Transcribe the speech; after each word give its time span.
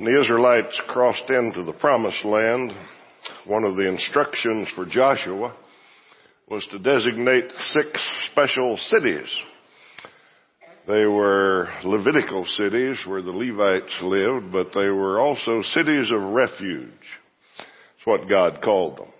When 0.00 0.14
the 0.14 0.18
Israelites 0.18 0.80
crossed 0.88 1.28
into 1.28 1.62
the 1.62 1.74
promised 1.74 2.24
land, 2.24 2.72
one 3.46 3.64
of 3.64 3.76
the 3.76 3.86
instructions 3.86 4.66
for 4.74 4.86
Joshua 4.86 5.54
was 6.48 6.66
to 6.70 6.78
designate 6.78 7.52
six 7.68 8.08
special 8.32 8.78
cities. 8.78 9.28
They 10.88 11.04
were 11.04 11.68
Levitical 11.84 12.46
cities 12.46 12.96
where 13.06 13.20
the 13.20 13.30
Levites 13.30 13.94
lived, 14.00 14.50
but 14.50 14.68
they 14.72 14.88
were 14.88 15.20
also 15.20 15.60
cities 15.74 16.10
of 16.10 16.22
refuge. 16.22 16.88
That's 17.58 18.06
what 18.06 18.26
God 18.26 18.62
called 18.62 18.96
them. 18.96 19.12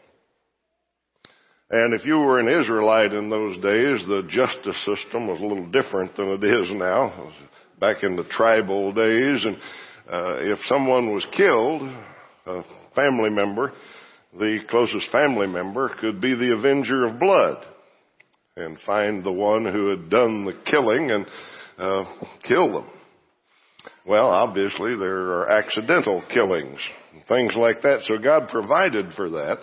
And 1.69 1.93
if 1.93 2.07
you 2.07 2.21
were 2.21 2.41
an 2.41 2.49
Israelite 2.49 3.13
in 3.13 3.29
those 3.29 3.57
days, 3.57 4.03
the 4.09 4.27
justice 4.31 4.83
system 4.87 5.29
was 5.29 5.41
a 5.41 5.47
little 5.47 5.67
different 5.67 6.17
than 6.17 6.29
it 6.29 6.43
is 6.43 6.71
now. 6.73 7.35
Back 7.79 8.03
in 8.03 8.17
the 8.17 8.25
tribal 8.25 8.93
days, 8.95 9.45
and 9.45 9.59
uh, 10.11 10.37
if 10.41 10.59
someone 10.69 11.13
was 11.15 11.27
killed, 11.37 11.83
a 12.47 12.63
family 12.95 13.31
member, 13.31 13.73
the 14.39 14.61
closest 14.69 15.11
family 15.11 15.47
member 15.47 15.91
could 16.01 16.21
be 16.21 16.35
the 16.35 16.55
avenger 16.57 17.05
of 17.05 17.19
blood 17.19 17.65
and 18.57 18.79
find 18.87 19.25
the 19.25 19.33
one 19.33 19.65
who 19.65 19.89
had 19.89 20.11
done 20.11 20.45
the 20.45 20.59
killing 20.71 21.11
and 21.11 21.27
uh, 21.79 22.05
kill 22.43 22.73
them. 22.73 22.91
Well, 24.07 24.29
obviously 24.29 24.97
there 24.97 25.33
are 25.33 25.49
accidental 25.49 26.23
killings, 26.33 26.79
things 27.29 27.55
like 27.57 27.83
that. 27.83 28.01
So 28.05 28.19
God 28.19 28.49
provided 28.49 29.13
for 29.15 29.31
that. 29.31 29.59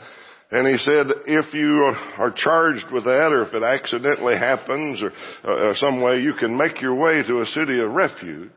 And 0.49 0.65
he 0.65 0.77
said, 0.77 1.07
if 1.25 1.53
you 1.53 1.93
are 2.17 2.33
charged 2.35 2.85
with 2.91 3.03
that, 3.03 3.31
or 3.33 3.43
if 3.43 3.53
it 3.53 3.63
accidentally 3.63 4.37
happens, 4.37 5.01
or, 5.01 5.11
or 5.43 5.75
some 5.75 6.01
way, 6.01 6.19
you 6.19 6.33
can 6.39 6.55
make 6.55 6.81
your 6.81 6.95
way 6.95 7.21
to 7.21 7.41
a 7.41 7.45
city 7.47 7.81
of 7.81 7.91
refuge. 7.91 8.51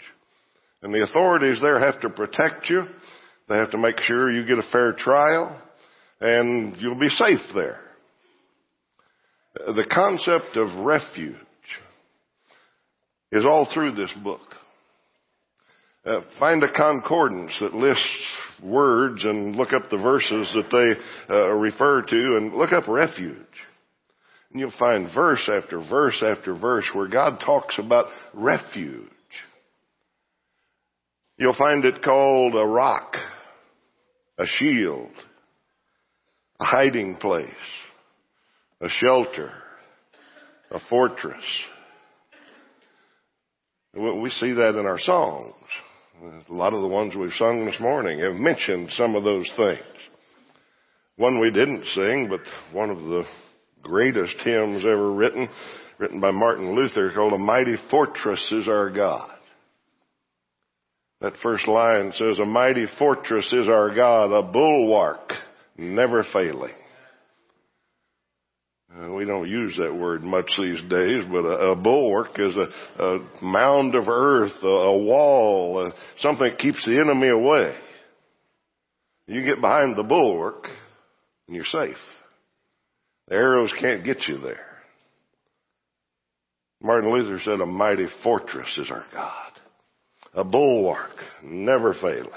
And 0.82 0.94
the 0.94 1.04
authorities 1.04 1.60
there 1.60 1.78
have 1.78 2.00
to 2.00 2.10
protect 2.10 2.70
you. 2.70 2.84
They 3.48 3.56
have 3.56 3.70
to 3.72 3.78
make 3.78 4.00
sure 4.00 4.30
you 4.30 4.46
get 4.46 4.58
a 4.58 4.70
fair 4.70 4.92
trial, 4.92 5.60
and 6.20 6.76
you'll 6.76 6.98
be 6.98 7.08
safe 7.08 7.40
there. 7.54 7.80
The 9.54 9.86
concept 9.92 10.56
of 10.56 10.84
refuge 10.84 11.36
is 13.32 13.44
all 13.44 13.68
through 13.72 13.92
this 13.92 14.12
book. 14.22 14.40
Uh, 16.04 16.20
find 16.38 16.62
a 16.62 16.72
concordance 16.72 17.52
that 17.60 17.74
lists 17.74 18.26
words 18.62 19.24
and 19.24 19.56
look 19.56 19.72
up 19.72 19.90
the 19.90 19.98
verses 19.98 20.50
that 20.54 20.70
they 20.70 21.34
uh, 21.34 21.50
refer 21.50 22.02
to 22.02 22.36
and 22.36 22.54
look 22.54 22.72
up 22.72 22.88
refuge. 22.88 23.36
And 24.50 24.60
you'll 24.60 24.72
find 24.78 25.12
verse 25.14 25.48
after 25.52 25.78
verse 25.78 26.22
after 26.24 26.54
verse 26.56 26.88
where 26.94 27.08
God 27.08 27.40
talks 27.44 27.78
about 27.78 28.06
refuge. 28.32 29.10
You'll 31.40 31.54
find 31.54 31.86
it 31.86 32.02
called 32.02 32.54
a 32.54 32.66
rock, 32.66 33.16
a 34.36 34.44
shield, 34.44 35.08
a 36.60 36.64
hiding 36.66 37.16
place, 37.16 37.48
a 38.82 38.90
shelter, 38.90 39.50
a 40.70 40.78
fortress. 40.90 41.42
We 43.94 44.28
see 44.28 44.52
that 44.52 44.78
in 44.78 44.84
our 44.84 44.98
songs. 44.98 45.54
A 46.22 46.52
lot 46.52 46.74
of 46.74 46.82
the 46.82 46.88
ones 46.88 47.14
we've 47.16 47.32
sung 47.32 47.64
this 47.64 47.80
morning 47.80 48.18
have 48.20 48.34
mentioned 48.34 48.90
some 48.90 49.16
of 49.16 49.24
those 49.24 49.50
things. 49.56 49.80
One 51.16 51.40
we 51.40 51.50
didn't 51.50 51.86
sing, 51.86 52.28
but 52.28 52.40
one 52.76 52.90
of 52.90 52.98
the 52.98 53.24
greatest 53.80 54.36
hymns 54.44 54.84
ever 54.84 55.10
written, 55.10 55.48
written 55.96 56.20
by 56.20 56.32
Martin 56.32 56.76
Luther 56.76 57.10
called 57.14 57.32
A 57.32 57.38
Mighty 57.38 57.76
Fortress 57.90 58.46
is 58.52 58.68
Our 58.68 58.90
God. 58.90 59.38
That 61.20 61.34
first 61.42 61.68
line 61.68 62.12
says, 62.14 62.38
A 62.38 62.46
mighty 62.46 62.86
fortress 62.98 63.52
is 63.52 63.68
our 63.68 63.94
God, 63.94 64.32
a 64.32 64.42
bulwark 64.42 65.32
never 65.76 66.24
failing. 66.32 66.74
Uh, 68.94 69.12
we 69.12 69.24
don't 69.24 69.48
use 69.48 69.76
that 69.78 69.94
word 69.94 70.22
much 70.24 70.50
these 70.58 70.80
days, 70.88 71.24
but 71.30 71.44
a, 71.44 71.70
a 71.70 71.76
bulwark 71.76 72.38
is 72.38 72.54
a, 72.56 73.02
a, 73.02 73.18
mound 73.40 73.94
of 73.94 74.08
earth, 74.08 74.52
a, 74.62 74.66
a 74.66 74.98
wall, 74.98 75.78
uh, 75.78 75.96
something 76.18 76.48
that 76.48 76.58
keeps 76.58 76.84
the 76.84 76.98
enemy 76.98 77.28
away. 77.28 77.76
You 79.28 79.44
get 79.44 79.60
behind 79.60 79.96
the 79.96 80.02
bulwark 80.02 80.66
and 81.46 81.54
you're 81.54 81.64
safe. 81.64 81.96
The 83.28 83.36
arrows 83.36 83.72
can't 83.80 84.04
get 84.04 84.26
you 84.26 84.38
there. 84.38 84.66
Martin 86.82 87.12
Luther 87.12 87.38
said 87.44 87.60
a 87.60 87.66
mighty 87.66 88.06
fortress 88.24 88.76
is 88.76 88.90
our 88.90 89.06
God. 89.12 89.49
A 90.34 90.44
bulwark, 90.44 91.16
never 91.42 91.92
failing. 91.94 92.30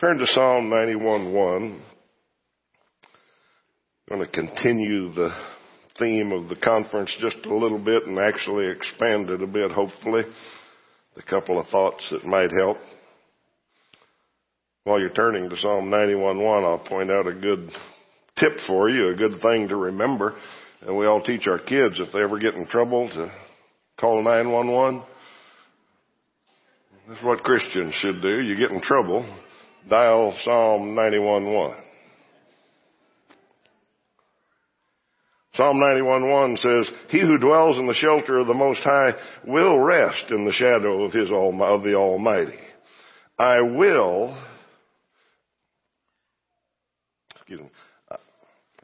Turn 0.00 0.18
to 0.18 0.26
Psalm 0.26 0.68
91:1 0.68 1.80
I'm 4.08 4.18
going 4.18 4.30
to 4.30 4.32
continue 4.32 5.12
the 5.12 5.30
theme 5.98 6.30
of 6.30 6.48
the 6.48 6.56
conference 6.56 7.16
just 7.18 7.44
a 7.46 7.56
little 7.56 7.82
bit 7.82 8.06
and 8.06 8.18
actually 8.18 8.68
expand 8.68 9.30
it 9.30 9.42
a 9.42 9.46
bit, 9.46 9.72
hopefully. 9.72 10.22
A 11.16 11.22
couple 11.22 11.58
of 11.58 11.66
thoughts 11.68 12.06
that 12.10 12.24
might 12.24 12.50
help. 12.56 12.76
While 14.84 15.00
you're 15.00 15.10
turning 15.10 15.50
to 15.50 15.56
Psalm 15.56 15.90
91.1, 15.90 16.64
I'll 16.64 16.88
point 16.88 17.10
out 17.10 17.26
a 17.26 17.32
good 17.32 17.70
tip 18.38 18.58
for 18.66 18.88
you, 18.88 19.08
a 19.08 19.16
good 19.16 19.40
thing 19.40 19.68
to 19.68 19.76
remember. 19.76 20.36
And 20.82 20.96
we 20.96 21.06
all 21.06 21.22
teach 21.22 21.48
our 21.48 21.58
kids 21.58 21.98
if 21.98 22.12
they 22.12 22.22
ever 22.22 22.38
get 22.38 22.54
in 22.54 22.66
trouble 22.66 23.08
to 23.08 23.32
call 23.98 24.22
911. 24.22 25.02
That's 27.08 27.22
what 27.22 27.44
Christians 27.44 27.94
should 27.94 28.20
do. 28.20 28.40
You 28.40 28.56
get 28.56 28.72
in 28.72 28.80
trouble, 28.80 29.24
dial 29.88 30.36
Psalm 30.42 30.96
91.1. 30.96 31.82
Psalm 35.54 35.78
91:1 35.78 36.58
says, 36.58 36.90
"He 37.08 37.20
who 37.20 37.38
dwells 37.38 37.78
in 37.78 37.86
the 37.86 37.94
shelter 37.94 38.38
of 38.38 38.46
the 38.46 38.54
Most 38.54 38.80
High 38.80 39.14
will 39.46 39.78
rest 39.78 40.30
in 40.30 40.44
the 40.44 40.52
shadow 40.52 41.04
of 41.04 41.12
His 41.12 41.30
of 41.32 41.82
the 41.82 41.94
Almighty. 41.94 42.58
I 43.38 43.60
will, 43.60 44.36
excuse 47.36 47.60
me, 47.60 47.70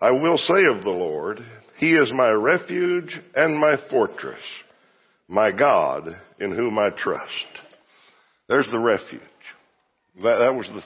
I 0.00 0.12
will 0.12 0.38
say 0.38 0.64
of 0.64 0.82
the 0.82 0.90
Lord, 0.90 1.44
He 1.76 1.94
is 1.94 2.10
my 2.12 2.30
refuge 2.30 3.20
and 3.34 3.58
my 3.58 3.76
fortress, 3.90 4.42
my 5.28 5.50
God 5.50 6.16
in 6.38 6.52
whom 6.52 6.78
I 6.78 6.90
trust." 6.90 7.61
There's 8.48 8.68
the 8.70 8.78
refuge. 8.78 9.20
That, 10.16 10.38
that 10.38 10.54
was 10.54 10.68
the 10.68 10.82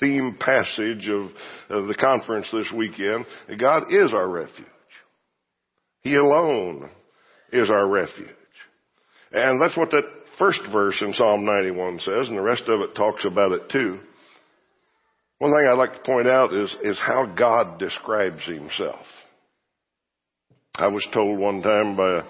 theme 0.00 0.36
passage 0.38 1.08
of, 1.08 1.30
of 1.70 1.88
the 1.88 1.94
conference 1.94 2.48
this 2.52 2.72
weekend. 2.76 3.26
God 3.58 3.84
is 3.90 4.12
our 4.12 4.28
refuge. 4.28 4.66
He 6.02 6.16
alone 6.16 6.90
is 7.52 7.70
our 7.70 7.86
refuge. 7.86 8.28
And 9.32 9.60
that's 9.60 9.76
what 9.76 9.90
that 9.90 10.04
first 10.38 10.60
verse 10.72 11.00
in 11.00 11.12
Psalm 11.14 11.44
91 11.44 12.00
says, 12.00 12.28
and 12.28 12.36
the 12.36 12.42
rest 12.42 12.64
of 12.66 12.80
it 12.80 12.94
talks 12.94 13.24
about 13.24 13.52
it 13.52 13.70
too. 13.70 13.98
One 15.38 15.50
thing 15.50 15.66
I'd 15.68 15.78
like 15.78 15.94
to 15.94 16.00
point 16.00 16.28
out 16.28 16.52
is, 16.52 16.74
is 16.82 16.98
how 16.98 17.26
God 17.26 17.78
describes 17.78 18.44
himself. 18.46 19.04
I 20.76 20.88
was 20.88 21.06
told 21.12 21.38
one 21.38 21.62
time 21.62 21.96
by 21.96 22.18
a 22.18 22.22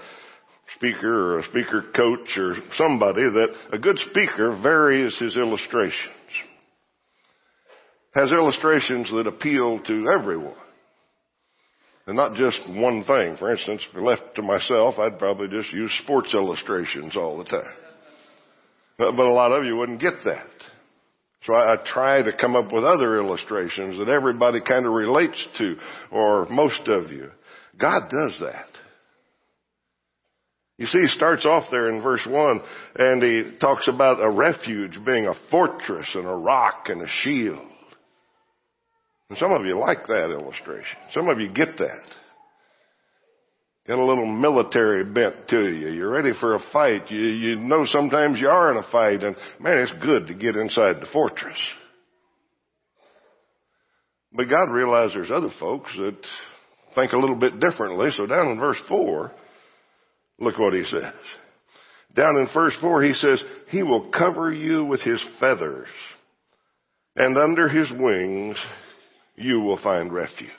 speaker 0.76 1.34
or 1.34 1.38
a 1.38 1.44
speaker 1.44 1.84
coach 1.94 2.36
or 2.36 2.56
somebody 2.74 3.22
that 3.22 3.54
a 3.72 3.78
good 3.78 3.98
speaker 3.98 4.58
varies 4.62 5.18
his 5.18 5.36
illustrations. 5.36 6.12
Has 8.14 8.32
illustrations 8.32 9.10
that 9.12 9.26
appeal 9.26 9.80
to 9.80 10.08
everyone. 10.08 10.56
And 12.06 12.16
not 12.16 12.34
just 12.34 12.60
one 12.68 13.02
thing. 13.04 13.36
For 13.38 13.50
instance, 13.50 13.84
if 13.90 14.00
left 14.00 14.34
to 14.36 14.42
myself, 14.42 14.98
I'd 14.98 15.18
probably 15.18 15.48
just 15.48 15.72
use 15.72 15.90
sports 16.02 16.34
illustrations 16.34 17.16
all 17.16 17.38
the 17.38 17.44
time. 17.44 17.74
But, 18.98 19.18
a 19.18 19.32
lot 19.32 19.52
of 19.52 19.64
you 19.64 19.76
wouldn't 19.76 20.00
get 20.00 20.14
that. 20.24 20.50
So 21.44 21.54
I, 21.54 21.74
I 21.74 21.76
try 21.84 22.22
to 22.22 22.36
come 22.36 22.54
up 22.54 22.72
with 22.72 22.84
other 22.84 23.18
illustrations 23.18 23.98
that 23.98 24.08
everybody 24.08 24.60
kind 24.60 24.86
of 24.86 24.92
relates 24.92 25.48
to, 25.58 25.76
or 26.12 26.46
most 26.48 26.86
of 26.86 27.10
you. 27.10 27.30
God 27.78 28.08
does 28.10 28.38
that. 28.40 28.68
You 30.76 30.86
see, 30.86 30.98
he 31.02 31.08
starts 31.08 31.46
off 31.46 31.64
there 31.70 31.88
in 31.88 32.02
verse 32.02 32.26
1 32.28 32.60
and 32.96 33.22
he 33.22 33.58
talks 33.60 33.86
about 33.86 34.20
a 34.20 34.28
refuge 34.28 34.98
being 35.06 35.26
a 35.26 35.34
fortress 35.50 36.10
and 36.14 36.26
a 36.26 36.34
rock 36.34 36.86
and 36.88 37.02
a 37.02 37.08
shield. 37.22 37.68
And 39.30 39.38
some 39.38 39.52
of 39.52 39.64
you 39.64 39.78
like 39.78 40.06
that 40.08 40.30
illustration. 40.30 40.98
Some 41.12 41.28
of 41.28 41.38
you 41.38 41.48
get 41.48 41.78
that. 41.78 42.02
Got 43.86 43.98
a 43.98 44.04
little 44.04 44.26
military 44.26 45.04
bent 45.04 45.48
to 45.48 45.68
you. 45.68 45.90
You're 45.90 46.10
ready 46.10 46.32
for 46.40 46.54
a 46.54 46.60
fight. 46.72 47.10
You, 47.10 47.20
you 47.20 47.56
know 47.56 47.84
sometimes 47.84 48.40
you 48.40 48.48
are 48.48 48.72
in 48.72 48.78
a 48.78 48.90
fight 48.90 49.22
and 49.22 49.36
man, 49.60 49.78
it's 49.78 49.92
good 50.04 50.26
to 50.26 50.34
get 50.34 50.56
inside 50.56 51.00
the 51.00 51.08
fortress. 51.12 51.58
But 54.32 54.48
God 54.48 54.72
realized 54.72 55.14
there's 55.14 55.30
other 55.30 55.50
folks 55.60 55.96
that 55.96 56.16
think 56.96 57.12
a 57.12 57.18
little 57.18 57.36
bit 57.36 57.60
differently. 57.60 58.10
So 58.16 58.26
down 58.26 58.48
in 58.48 58.58
verse 58.58 58.80
four, 58.88 59.30
look 60.38 60.58
what 60.58 60.74
he 60.74 60.84
says. 60.84 61.14
Down 62.14 62.36
in 62.36 62.48
verse 62.54 62.76
4 62.80 63.02
he 63.02 63.14
says, 63.14 63.42
He 63.68 63.82
will 63.82 64.10
cover 64.10 64.52
you 64.52 64.84
with 64.84 65.00
His 65.00 65.24
feathers, 65.40 65.88
and 67.16 67.36
under 67.36 67.68
His 67.68 67.90
wings 67.92 68.56
you 69.36 69.60
will 69.60 69.80
find 69.82 70.12
refuge. 70.12 70.50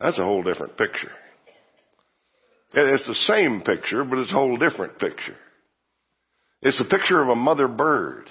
That's 0.00 0.18
a 0.18 0.24
whole 0.24 0.42
different 0.42 0.76
picture. 0.76 1.12
It's 2.74 3.06
the 3.06 3.14
same 3.14 3.62
picture, 3.62 4.04
but 4.04 4.18
it's 4.18 4.30
a 4.30 4.34
whole 4.34 4.58
different 4.58 4.98
picture. 4.98 5.36
It's 6.60 6.80
a 6.80 6.84
picture 6.84 7.22
of 7.22 7.28
a 7.28 7.34
mother 7.34 7.68
bird. 7.68 8.28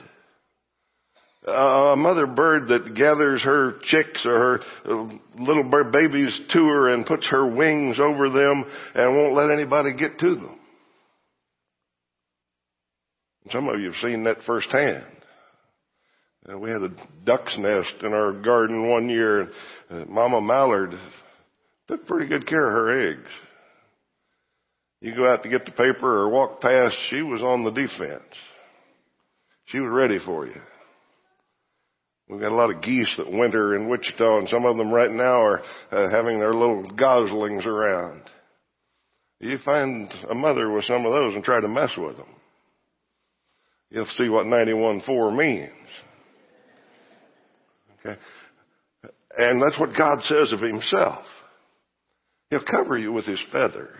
A 1.47 1.95
mother 1.95 2.25
bird 2.25 2.69
that 2.69 2.95
gathers 2.95 3.43
her 3.43 3.75
chicks 3.83 4.25
or 4.25 4.39
her 4.39 4.59
uh, 4.85 5.17
little 5.37 5.63
bird 5.63 5.91
babies 5.91 6.41
to 6.53 6.65
her 6.65 6.89
and 6.89 7.05
puts 7.05 7.27
her 7.29 7.45
wings 7.45 7.99
over 7.99 8.29
them 8.29 8.65
and 8.95 9.15
won't 9.15 9.35
let 9.35 9.51
anybody 9.51 9.95
get 9.95 10.17
to 10.19 10.35
them. 10.35 10.59
Some 13.51 13.69
of 13.69 13.79
you 13.79 13.91
have 13.91 14.01
seen 14.01 14.23
that 14.23 14.41
firsthand. 14.47 15.05
Uh, 16.51 16.57
we 16.57 16.71
had 16.71 16.81
a 16.81 16.91
duck's 17.23 17.55
nest 17.59 17.93
in 18.01 18.13
our 18.13 18.33
garden 18.33 18.89
one 18.89 19.07
year. 19.07 19.51
And 19.89 20.09
Mama 20.09 20.41
Mallard 20.41 20.95
took 21.87 22.07
pretty 22.07 22.27
good 22.27 22.47
care 22.47 22.67
of 22.67 22.73
her 22.73 23.11
eggs. 23.11 23.29
You 25.01 25.15
go 25.15 25.31
out 25.31 25.43
to 25.43 25.49
get 25.49 25.65
the 25.65 25.71
paper 25.71 26.21
or 26.21 26.29
walk 26.29 26.59
past, 26.59 26.95
she 27.11 27.21
was 27.21 27.43
on 27.43 27.63
the 27.63 27.71
defense. 27.71 28.23
She 29.65 29.79
was 29.79 29.91
ready 29.91 30.17
for 30.25 30.47
you. 30.47 30.59
We've 32.27 32.39
got 32.39 32.51
a 32.51 32.55
lot 32.55 32.73
of 32.73 32.81
geese 32.81 33.13
that 33.17 33.31
winter 33.31 33.75
in 33.75 33.87
Wichita, 33.87 34.39
and 34.39 34.49
some 34.49 34.65
of 34.65 34.77
them 34.77 34.91
right 34.91 35.11
now 35.11 35.43
are 35.43 35.61
uh, 35.91 36.09
having 36.09 36.39
their 36.39 36.55
little 36.55 36.83
goslings 36.95 37.65
around. 37.65 38.23
You 39.39 39.59
find 39.63 40.11
a 40.29 40.33
mother 40.33 40.71
with 40.71 40.85
some 40.85 41.05
of 41.05 41.11
those 41.11 41.35
and 41.35 41.43
try 41.43 41.61
to 41.61 41.67
mess 41.67 41.91
with 41.97 42.17
them. 42.17 42.35
You'll 43.91 44.07
see 44.17 44.27
what 44.27 44.47
91.4 44.47 45.37
means. 45.37 45.69
Okay? 47.99 48.19
And 49.37 49.61
that's 49.61 49.79
what 49.79 49.95
God 49.95 50.23
says 50.23 50.51
of 50.51 50.61
Himself. 50.61 51.25
He'll 52.49 52.65
cover 52.65 52.97
you 52.97 53.11
with 53.11 53.25
His 53.25 53.41
feathers. 53.51 53.95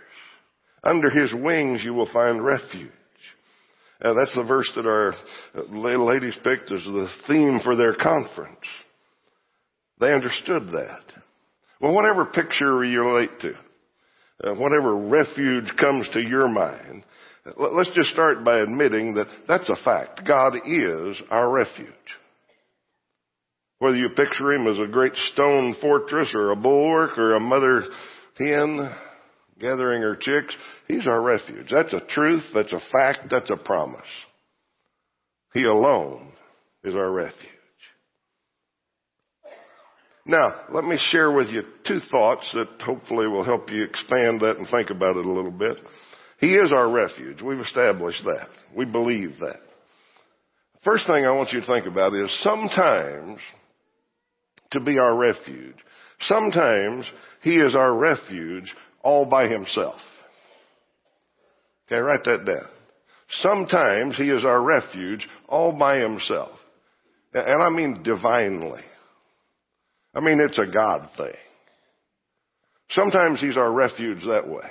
Under 0.83 1.09
His 1.09 1.33
wings 1.33 1.83
you 1.83 1.93
will 1.93 2.09
find 2.11 2.43
refuge. 2.43 2.91
Uh, 4.01 4.13
that's 4.13 4.35
the 4.35 4.43
verse 4.43 4.69
that 4.75 4.85
our 4.85 5.13
ladies 5.69 6.37
picked 6.43 6.71
as 6.71 6.83
the 6.83 7.07
theme 7.27 7.59
for 7.63 7.75
their 7.75 7.95
conference. 7.95 8.65
They 9.99 10.13
understood 10.13 10.67
that. 10.67 11.03
Well, 11.79 11.93
whatever 11.93 12.25
picture 12.25 12.83
you 12.83 13.01
relate 13.01 13.39
to, 13.41 13.53
uh, 14.43 14.55
whatever 14.55 14.95
refuge 14.95 15.71
comes 15.79 16.09
to 16.09 16.21
your 16.21 16.49
mind, 16.49 17.03
let's 17.57 17.91
just 17.95 18.09
start 18.09 18.43
by 18.43 18.59
admitting 18.59 19.13
that 19.13 19.27
that's 19.47 19.69
a 19.69 19.83
fact. 19.83 20.27
God 20.27 20.55
is 20.65 21.21
our 21.29 21.49
refuge. 21.49 21.87
Whether 23.79 23.97
you 23.97 24.09
picture 24.15 24.53
him 24.53 24.67
as 24.67 24.79
a 24.79 24.91
great 24.91 25.13
stone 25.33 25.75
fortress 25.81 26.31
or 26.33 26.51
a 26.51 26.55
bulwark 26.55 27.17
or 27.17 27.35
a 27.35 27.39
mother 27.39 27.83
hen 28.37 28.89
gathering 29.59 30.01
her 30.01 30.15
chicks, 30.15 30.55
he's 30.87 31.07
our 31.07 31.21
refuge. 31.21 31.67
That's 31.71 31.93
a 31.93 32.01
truth, 32.01 32.43
that's 32.53 32.73
a 32.73 32.81
fact, 32.91 33.29
that's 33.29 33.49
a 33.49 33.57
promise. 33.57 34.01
He 35.53 35.63
alone 35.63 36.33
is 36.83 36.95
our 36.95 37.11
refuge. 37.11 37.49
Now, 40.25 40.53
let 40.71 40.83
me 40.83 40.97
share 41.11 41.31
with 41.31 41.49
you 41.49 41.61
two 41.87 41.99
thoughts 42.11 42.49
that 42.53 42.81
hopefully 42.81 43.27
will 43.27 43.43
help 43.43 43.69
you 43.69 43.83
expand 43.83 44.41
that 44.41 44.57
and 44.57 44.67
think 44.69 44.89
about 44.89 45.17
it 45.17 45.25
a 45.25 45.31
little 45.31 45.51
bit. 45.51 45.77
He 46.39 46.55
is 46.55 46.73
our 46.75 46.89
refuge. 46.89 47.41
We've 47.41 47.59
established 47.59 48.23
that. 48.25 48.47
We 48.75 48.85
believe 48.85 49.37
that. 49.39 49.59
First 50.83 51.07
thing 51.07 51.25
I 51.25 51.31
want 51.31 51.51
you 51.51 51.61
to 51.61 51.67
think 51.67 51.85
about 51.85 52.13
is 52.13 52.29
sometimes 52.43 53.39
to 54.71 54.79
be 54.79 54.97
our 54.99 55.15
refuge. 55.15 55.75
Sometimes 56.21 57.09
He 57.41 57.57
is 57.57 57.75
our 57.75 57.95
refuge 57.95 58.73
all 59.05 59.25
by 59.25 59.47
Himself. 59.47 60.01
Okay, 61.87 62.01
write 62.01 62.25
that 62.25 62.43
down. 62.45 62.67
Sometimes 63.29 64.17
He 64.17 64.29
is 64.29 64.43
our 64.43 64.61
refuge 64.61 65.29
all 65.47 65.71
by 65.71 65.99
Himself. 65.99 66.51
And 67.33 67.61
I 67.61 67.69
mean 67.69 68.01
divinely. 68.03 68.81
I 70.13 70.19
mean 70.19 70.39
it's 70.39 70.59
a 70.59 70.65
God 70.65 71.09
thing. 71.15 71.35
Sometimes 72.89 73.39
He's 73.39 73.57
our 73.57 73.71
refuge 73.71 74.23
that 74.25 74.49
way. 74.49 74.69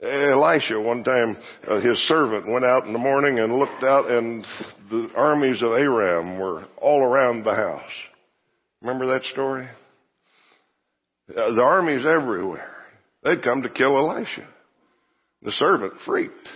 Elisha, 0.00 0.80
one 0.80 1.02
time, 1.02 1.36
uh, 1.66 1.80
his 1.80 1.98
servant 2.06 2.46
went 2.46 2.64
out 2.64 2.86
in 2.86 2.92
the 2.92 3.00
morning 3.00 3.40
and 3.40 3.58
looked 3.58 3.82
out 3.82 4.08
and 4.08 4.46
the 4.90 5.08
armies 5.16 5.60
of 5.60 5.72
Aram 5.72 6.38
were 6.38 6.66
all 6.80 7.02
around 7.02 7.42
the 7.42 7.54
house. 7.54 7.90
Remember 8.80 9.06
that 9.06 9.24
story? 9.24 9.66
Uh, 11.30 11.54
the 11.54 11.62
armies 11.62 12.06
everywhere. 12.06 12.74
They'd 13.22 13.42
come 13.42 13.62
to 13.62 13.68
kill 13.68 13.96
Elisha. 13.98 14.48
The 15.42 15.52
servant 15.52 15.94
freaked. 16.06 16.48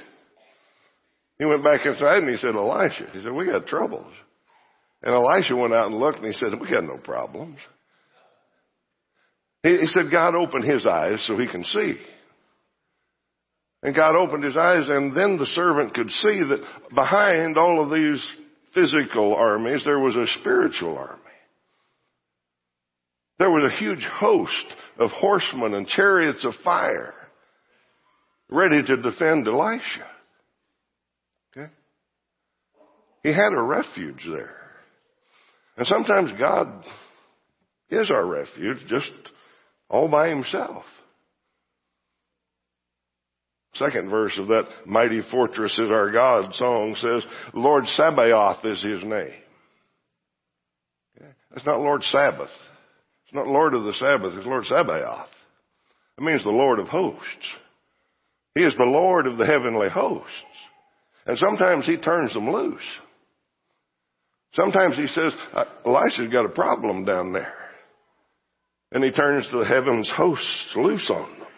He 1.38 1.44
went 1.44 1.64
back 1.64 1.84
inside 1.84 2.19
and 2.19 2.30
he 2.30 2.36
said, 2.36 2.54
Elisha, 2.54 3.08
he 3.12 3.22
said, 3.22 3.32
we 3.32 3.46
got 3.46 3.66
troubles. 3.66 4.12
And 5.02 5.14
Elisha 5.14 5.56
went 5.56 5.74
out 5.74 5.88
and 5.88 5.98
looked 5.98 6.19
and 6.19 6.26
he 6.26 6.32
said, 6.32 6.52
we 6.60 6.70
got 6.70 6.84
no 6.84 6.98
problems. 6.98 7.58
He, 9.62 9.76
he 9.78 9.86
said, 9.86 10.10
God 10.10 10.34
opened 10.34 10.64
his 10.64 10.86
eyes 10.86 11.22
so 11.26 11.36
he 11.36 11.48
can 11.48 11.64
see. 11.64 11.94
And 13.82 13.94
God 13.94 14.14
opened 14.16 14.44
his 14.44 14.56
eyes 14.56 14.88
and 14.88 15.16
then 15.16 15.38
the 15.38 15.46
servant 15.46 15.94
could 15.94 16.10
see 16.10 16.38
that 16.48 16.64
behind 16.94 17.58
all 17.58 17.82
of 17.82 17.90
these 17.90 18.25
physical 18.75 19.34
armies, 19.34 19.82
there 19.84 19.98
was 19.98 20.16
a 20.16 20.26
spiritual 20.40 20.96
army. 20.96 21.21
There 23.38 23.50
was 23.50 23.70
a 23.73 23.76
huge 23.76 24.05
host 24.05 24.67
of 24.99 25.11
horsemen 25.11 25.75
and 25.75 25.87
chariots 25.87 26.44
of 26.44 26.55
fire 26.62 27.14
ready 28.49 28.82
to 28.82 28.96
defend 28.96 29.49
Elisha. 29.49 30.06
Okay? 31.50 31.73
He 33.23 33.30
had 33.30 33.52
a 33.56 33.62
refuge 33.62 34.26
there. 34.30 34.56
And 35.76 35.87
sometimes 35.87 36.33
God 36.38 36.85
is 37.90 38.11
our 38.11 38.25
refuge 38.25 38.78
just 38.88 39.11
all 39.88 40.09
by 40.09 40.28
himself. 40.28 40.85
Second 43.75 44.11
verse 44.11 44.38
of 44.38 44.49
that 44.49 44.68
mighty 44.85 45.23
fortress 45.30 45.78
is 45.78 45.90
our 45.90 46.11
God 46.11 46.52
song 46.54 46.95
says, 46.97 47.25
Lord 47.54 47.87
Sabaoth 47.87 48.64
is 48.64 48.83
his 48.83 49.02
name. 49.02 49.33
Okay? 51.16 51.30
That's 51.50 51.66
not 51.66 51.80
Lord 51.80 52.02
Sabbath. 52.02 52.50
It's 53.32 53.36
not 53.38 53.46
Lord 53.46 53.72
of 53.72 53.84
the 53.84 53.94
Sabbath, 53.94 54.34
it's 54.36 54.46
Lord 54.46 54.66
Sabaoth. 54.66 55.26
It 56.18 56.22
means 56.22 56.44
the 56.44 56.50
Lord 56.50 56.78
of 56.78 56.88
hosts. 56.88 57.54
He 58.54 58.60
is 58.62 58.76
the 58.76 58.84
Lord 58.84 59.26
of 59.26 59.38
the 59.38 59.46
heavenly 59.46 59.88
hosts. 59.88 60.28
And 61.24 61.38
sometimes 61.38 61.86
he 61.86 61.96
turns 61.96 62.34
them 62.34 62.50
loose. 62.50 62.86
Sometimes 64.52 64.96
he 64.98 65.06
says, 65.06 65.32
uh, 65.54 65.64
Elisha's 65.86 66.30
got 66.30 66.44
a 66.44 66.50
problem 66.50 67.06
down 67.06 67.32
there. 67.32 67.54
And 68.90 69.02
he 69.02 69.10
turns 69.10 69.50
the 69.50 69.64
heavens 69.64 70.12
hosts 70.14 70.74
loose 70.76 71.10
on 71.10 71.38
them. 71.38 71.48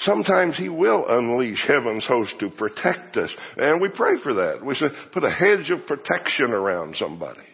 Sometimes 0.00 0.56
He 0.56 0.68
will 0.68 1.06
unleash 1.08 1.64
heaven's 1.64 2.04
host 2.04 2.34
to 2.40 2.50
protect 2.50 3.16
us. 3.16 3.30
And 3.56 3.80
we 3.80 3.88
pray 3.88 4.14
for 4.20 4.34
that. 4.34 4.64
We 4.66 4.74
say, 4.74 4.86
put 5.12 5.22
a 5.22 5.30
hedge 5.30 5.70
of 5.70 5.86
protection 5.86 6.50
around 6.50 6.96
somebody. 6.96 7.46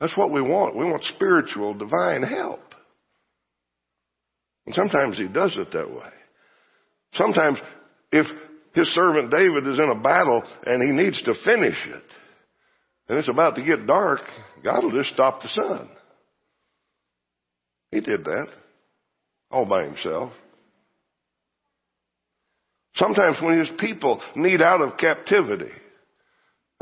That's 0.00 0.16
what 0.16 0.32
we 0.32 0.42
want. 0.42 0.76
We 0.76 0.84
want 0.84 1.04
spiritual, 1.04 1.74
divine 1.74 2.22
help. 2.22 2.60
And 4.66 4.74
sometimes 4.74 5.18
He 5.18 5.28
does 5.28 5.56
it 5.58 5.72
that 5.72 5.90
way. 5.90 6.10
Sometimes 7.14 7.58
if 8.12 8.26
His 8.74 8.88
servant 8.94 9.30
David 9.30 9.66
is 9.66 9.78
in 9.78 9.88
a 9.88 10.00
battle 10.00 10.42
and 10.66 10.82
he 10.82 10.90
needs 10.90 11.22
to 11.22 11.34
finish 11.44 11.78
it, 11.86 12.04
and 13.08 13.18
it's 13.18 13.28
about 13.28 13.56
to 13.56 13.64
get 13.64 13.86
dark, 13.86 14.20
God 14.64 14.82
will 14.82 14.98
just 14.98 15.12
stop 15.12 15.42
the 15.42 15.48
sun. 15.48 15.88
He 17.90 18.00
did 18.00 18.24
that 18.24 18.48
all 19.50 19.66
by 19.66 19.84
himself. 19.84 20.32
Sometimes 22.96 23.36
when 23.42 23.58
his 23.58 23.70
people 23.78 24.20
need 24.34 24.60
out 24.60 24.80
of 24.80 24.96
captivity, 24.96 25.70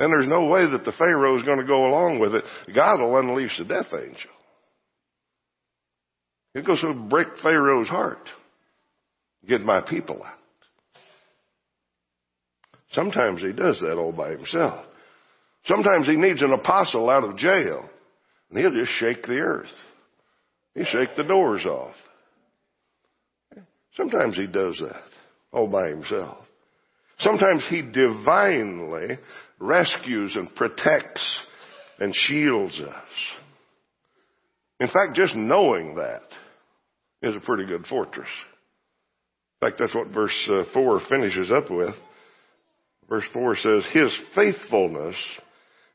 and 0.02 0.12
there's 0.12 0.26
no 0.26 0.47
way 0.47 0.68
that 0.68 0.85
the 0.85 0.90
Pharaoh 0.90 1.38
is 1.38 1.47
going 1.47 1.61
to 1.61 1.64
go 1.64 1.87
along 1.87 2.18
with 2.18 2.35
it, 2.35 2.42
God 2.75 2.99
will 2.99 3.16
unleash 3.18 3.56
the 3.56 3.64
death 3.64 3.87
angel. 3.92 4.32
He'll 6.52 6.64
go 6.64 6.75
to 6.75 7.09
break 7.09 7.28
Pharaoh's 7.40 7.87
heart. 7.87 8.28
Get 9.47 9.61
my 9.61 9.80
people 9.80 10.21
out. 10.25 10.35
Sometimes 12.90 13.42
he 13.42 13.52
does 13.52 13.78
that 13.78 13.97
all 13.97 14.12
by 14.12 14.30
himself. 14.30 14.85
Sometimes 15.66 16.09
he 16.09 16.16
needs 16.16 16.42
an 16.42 16.52
apostle 16.52 17.09
out 17.09 17.23
of 17.23 17.37
jail, 17.37 17.88
and 18.50 18.59
he'll 18.59 18.75
just 18.75 18.90
shake 18.99 19.23
the 19.23 19.38
earth. 19.38 19.71
He'll 20.75 20.85
shake 20.85 21.14
the 21.16 21.23
doors 21.23 21.64
off. 21.64 21.94
Sometimes 23.94 24.37
he 24.37 24.49
does 24.49 24.82
that 24.82 25.04
all 25.52 25.68
by 25.68 25.90
himself. 25.90 26.44
Sometimes 27.21 27.64
he 27.71 27.82
divinely 27.82 29.16
rescues 29.62 30.35
and 30.35 30.54
protects 30.54 31.38
and 31.99 32.14
shields 32.14 32.81
us. 32.81 33.09
In 34.81 34.88
fact, 34.88 35.14
just 35.14 35.37
knowing 35.37 35.95
that 35.95 36.23
is 37.23 37.37
a 37.37 37.40
pretty 37.40 37.64
good 37.66 37.87
fortress. 37.87 38.28
In 39.61 39.69
fact, 39.69 39.78
that's 39.78 39.95
what 39.95 40.09
verse 40.09 40.50
uh, 40.50 40.64
4 40.75 41.00
finishes 41.09 41.52
up 41.52 41.71
with. 41.71 41.95
Verse 43.09 43.25
4 43.33 43.57
says, 43.57 43.85
His 43.92 44.19
faithfulness 44.35 45.14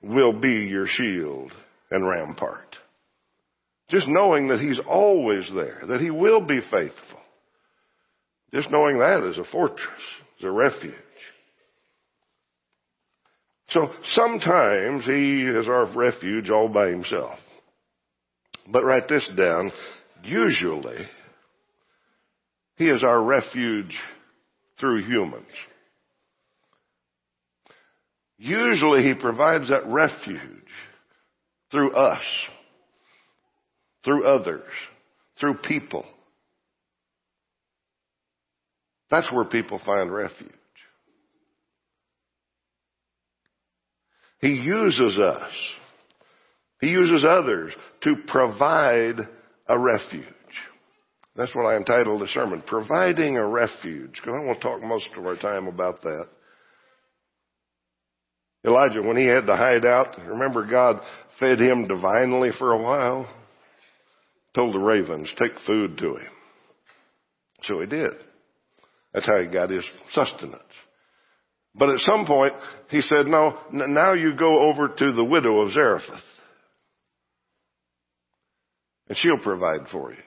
will 0.02 0.32
be 0.32 0.68
your 0.68 0.88
shield 0.88 1.52
and 1.92 2.08
rampart. 2.08 2.78
Just 3.90 4.08
knowing 4.08 4.48
that 4.48 4.60
He's 4.60 4.80
always 4.88 5.52
there, 5.54 5.82
that 5.88 6.00
He 6.00 6.10
will 6.10 6.46
be 6.46 6.62
faithful. 6.62 7.20
Just 8.54 8.72
knowing 8.72 9.00
that 9.00 9.30
is 9.30 9.38
a 9.38 9.52
fortress, 9.52 10.02
is 10.40 10.46
a 10.46 10.52
refuge. 10.52 10.94
So 13.70 13.90
sometimes 14.04 15.06
He 15.06 15.44
is 15.44 15.68
our 15.68 15.86
refuge 15.86 16.50
all 16.50 16.70
by 16.70 16.88
Himself. 16.88 17.38
But 18.72 18.84
write 18.84 19.08
this 19.08 19.30
down. 19.38 19.72
Usually, 20.24 21.06
He 22.76 22.86
is 22.86 23.04
our 23.04 23.22
refuge 23.22 23.98
through 24.80 25.06
humans. 25.06 25.48
Usually 28.38 29.04
He 29.04 29.14
provides 29.20 29.70
that 29.70 29.88
refuge 29.88 30.40
through 31.72 31.94
us, 31.94 32.24
through 34.06 34.26
others, 34.26 34.64
through 35.40 35.56
people. 35.56 36.06
That's 39.10 39.32
where 39.32 39.46
people 39.46 39.82
find 39.86 40.12
refuge. 40.12 40.52
He 44.40 44.50
uses 44.50 45.18
us. 45.18 45.52
He 46.80 46.88
uses 46.88 47.26
others 47.28 47.74
to 48.04 48.16
provide 48.28 49.16
a 49.68 49.80
refuge. 49.80 50.26
That's 51.36 51.54
what 51.54 51.66
I 51.66 51.78
entitled 51.78 52.22
the 52.22 52.28
sermon, 52.28 52.64
Providing 52.66 53.38
a 53.38 53.48
Refuge, 53.48 54.14
because 54.14 54.34
I 54.34 54.44
want 54.44 54.60
to 54.60 54.68
talk 54.68 54.82
most 54.82 55.10
of 55.16 55.26
our 55.26 55.36
time 55.36 55.68
about 55.68 56.02
that. 56.02 56.28
Elijah, 58.66 59.02
when 59.08 59.18
he 59.18 59.28
had 59.28 59.46
to 59.46 59.56
hide 59.56 59.86
out, 59.86 60.18
remember 60.28 60.66
God 60.66 61.00
fed 61.40 61.60
him 61.60 61.88
divinely 61.88 62.50
for 62.58 62.74
a 62.74 62.82
while? 62.82 63.30
Told 64.56 64.74
the 64.74 64.80
ravens, 64.80 65.32
take 65.38 65.60
food 65.66 65.98
to 66.00 66.16
him. 66.16 66.32
So 67.64 67.80
he 67.80 67.86
did. 67.86 68.14
That's 69.14 69.28
how 69.28 69.40
he 69.40 69.48
got 69.48 69.70
his 69.70 69.86
sustenance. 70.12 70.62
But 71.78 71.90
at 71.90 72.00
some 72.00 72.26
point, 72.26 72.54
he 72.90 73.02
said, 73.02 73.28
no, 73.28 73.58
now 73.72 74.14
you 74.14 74.36
go 74.36 74.70
over 74.70 74.88
to 74.88 75.12
the 75.12 75.24
widow 75.24 75.60
of 75.60 75.74
Zarephath. 75.74 76.22
And 79.10 79.18
she'll 79.18 79.38
provide 79.38 79.88
for 79.92 80.12
you. 80.12 80.18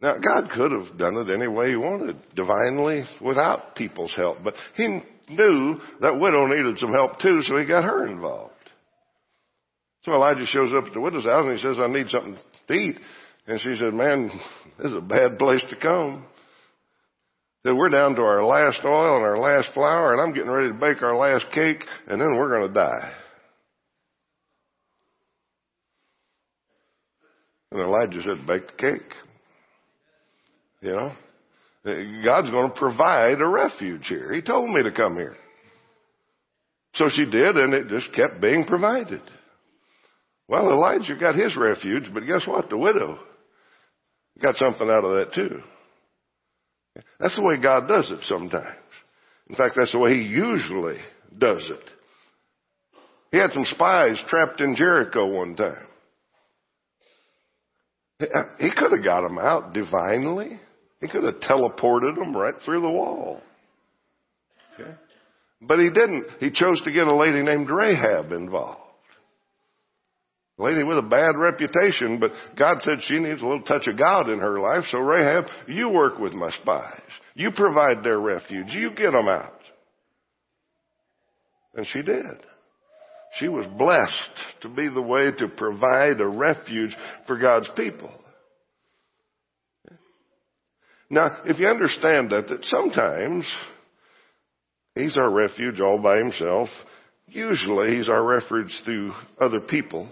Now, 0.00 0.14
God 0.16 0.50
could 0.50 0.72
have 0.72 0.98
done 0.98 1.16
it 1.16 1.32
any 1.32 1.46
way 1.46 1.70
He 1.70 1.76
wanted, 1.76 2.16
divinely, 2.34 3.04
without 3.20 3.76
people's 3.76 4.12
help. 4.16 4.38
But 4.42 4.54
He 4.74 5.00
knew 5.28 5.78
that 6.00 6.18
widow 6.18 6.46
needed 6.46 6.78
some 6.78 6.92
help 6.92 7.20
too, 7.20 7.40
so 7.42 7.56
He 7.56 7.66
got 7.66 7.84
her 7.84 8.06
involved. 8.06 8.52
So 10.04 10.12
Elijah 10.12 10.46
shows 10.46 10.72
up 10.76 10.86
at 10.86 10.92
the 10.92 11.00
widow's 11.00 11.24
house 11.24 11.46
and 11.46 11.56
he 11.56 11.62
says, 11.62 11.78
I 11.78 11.86
need 11.86 12.08
something 12.08 12.36
to 12.66 12.74
eat. 12.74 12.98
And 13.46 13.60
she 13.60 13.76
said, 13.76 13.94
man, 13.94 14.30
this 14.78 14.88
is 14.88 14.96
a 14.96 15.00
bad 15.00 15.38
place 15.38 15.62
to 15.70 15.76
come. 15.76 16.26
Said, 17.64 17.74
we're 17.74 17.90
down 17.90 18.16
to 18.16 18.22
our 18.22 18.44
last 18.44 18.80
oil 18.84 19.16
and 19.16 19.24
our 19.24 19.38
last 19.38 19.68
flour 19.72 20.12
and 20.12 20.20
I'm 20.20 20.32
getting 20.32 20.50
ready 20.50 20.68
to 20.68 20.74
bake 20.74 21.00
our 21.02 21.16
last 21.16 21.46
cake 21.52 21.84
and 22.08 22.20
then 22.20 22.36
we're 22.36 22.48
going 22.48 22.68
to 22.68 22.74
die. 22.74 23.12
And 27.70 27.80
Elijah 27.80 28.20
said, 28.20 28.46
bake 28.46 28.66
the 28.66 28.72
cake. 28.72 29.14
You 30.80 30.92
know? 30.92 31.12
God's 32.24 32.50
going 32.50 32.70
to 32.70 32.78
provide 32.78 33.40
a 33.40 33.46
refuge 33.46 34.06
here. 34.08 34.32
He 34.32 34.42
told 34.42 34.68
me 34.68 34.82
to 34.82 34.92
come 34.92 35.14
here. 35.14 35.36
So 36.94 37.08
she 37.08 37.24
did 37.24 37.56
and 37.56 37.72
it 37.74 37.88
just 37.88 38.12
kept 38.12 38.40
being 38.40 38.64
provided. 38.64 39.22
Well, 40.48 40.70
Elijah 40.70 41.16
got 41.18 41.36
his 41.36 41.56
refuge, 41.56 42.12
but 42.12 42.26
guess 42.26 42.46
what? 42.46 42.68
The 42.68 42.76
widow 42.76 43.18
got 44.40 44.56
something 44.56 44.88
out 44.88 45.04
of 45.04 45.12
that 45.12 45.32
too. 45.34 45.60
That's 47.18 47.36
the 47.36 47.42
way 47.42 47.56
God 47.60 47.88
does 47.88 48.10
it 48.10 48.20
sometimes. 48.24 48.76
In 49.48 49.56
fact, 49.56 49.74
that's 49.76 49.92
the 49.92 49.98
way 49.98 50.14
He 50.14 50.22
usually 50.22 50.98
does 51.36 51.66
it. 51.70 51.90
He 53.30 53.38
had 53.38 53.52
some 53.52 53.64
spies 53.64 54.22
trapped 54.28 54.60
in 54.60 54.76
Jericho 54.76 55.26
one 55.26 55.56
time. 55.56 55.86
He 58.58 58.70
could 58.76 58.92
have 58.92 59.04
got 59.04 59.22
them 59.22 59.38
out 59.38 59.72
divinely. 59.72 60.60
He 61.00 61.08
could 61.08 61.24
have 61.24 61.40
teleported 61.40 62.14
them 62.14 62.36
right 62.36 62.54
through 62.64 62.82
the 62.82 62.90
wall. 62.90 63.40
Okay? 64.74 64.92
But 65.60 65.78
he 65.78 65.90
didn't. 65.90 66.26
He 66.38 66.50
chose 66.50 66.80
to 66.82 66.92
get 66.92 67.06
a 67.06 67.16
lady 67.16 67.42
named 67.42 67.68
Rahab 67.70 68.32
involved. 68.32 68.81
Lady 70.58 70.82
with 70.84 70.98
a 70.98 71.02
bad 71.02 71.36
reputation, 71.36 72.20
but 72.20 72.30
God 72.58 72.78
said 72.82 72.98
she 73.06 73.18
needs 73.18 73.40
a 73.40 73.46
little 73.46 73.62
touch 73.62 73.86
of 73.88 73.98
God 73.98 74.28
in 74.28 74.38
her 74.38 74.60
life. 74.60 74.84
So 74.90 74.98
Rahab, 74.98 75.44
you 75.66 75.88
work 75.88 76.18
with 76.18 76.34
my 76.34 76.50
spies. 76.60 77.00
You 77.34 77.50
provide 77.52 78.04
their 78.04 78.20
refuge. 78.20 78.68
You 78.68 78.90
get 78.90 79.12
them 79.12 79.28
out. 79.28 79.58
And 81.74 81.86
she 81.86 82.02
did. 82.02 82.44
She 83.38 83.48
was 83.48 83.66
blessed 83.78 84.60
to 84.60 84.68
be 84.68 84.88
the 84.88 85.00
way 85.00 85.30
to 85.32 85.48
provide 85.48 86.20
a 86.20 86.28
refuge 86.28 86.94
for 87.26 87.38
God's 87.38 87.70
people. 87.74 88.12
Now, 91.08 91.38
if 91.46 91.58
you 91.58 91.66
understand 91.66 92.30
that, 92.30 92.48
that 92.48 92.64
sometimes 92.64 93.46
He's 94.94 95.16
our 95.16 95.30
refuge 95.30 95.80
all 95.80 95.98
by 95.98 96.18
Himself. 96.18 96.68
Usually 97.26 97.96
He's 97.96 98.10
our 98.10 98.22
refuge 98.22 98.72
through 98.84 99.12
other 99.40 99.60
people. 99.60 100.08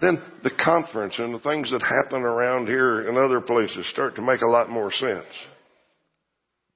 Then 0.00 0.22
the 0.42 0.50
conference 0.62 1.14
and 1.18 1.34
the 1.34 1.40
things 1.40 1.70
that 1.70 1.82
happen 1.82 2.22
around 2.22 2.66
here 2.66 3.08
and 3.08 3.16
other 3.16 3.40
places 3.40 3.88
start 3.90 4.16
to 4.16 4.22
make 4.22 4.42
a 4.42 4.50
lot 4.50 4.68
more 4.68 4.92
sense. 4.92 5.26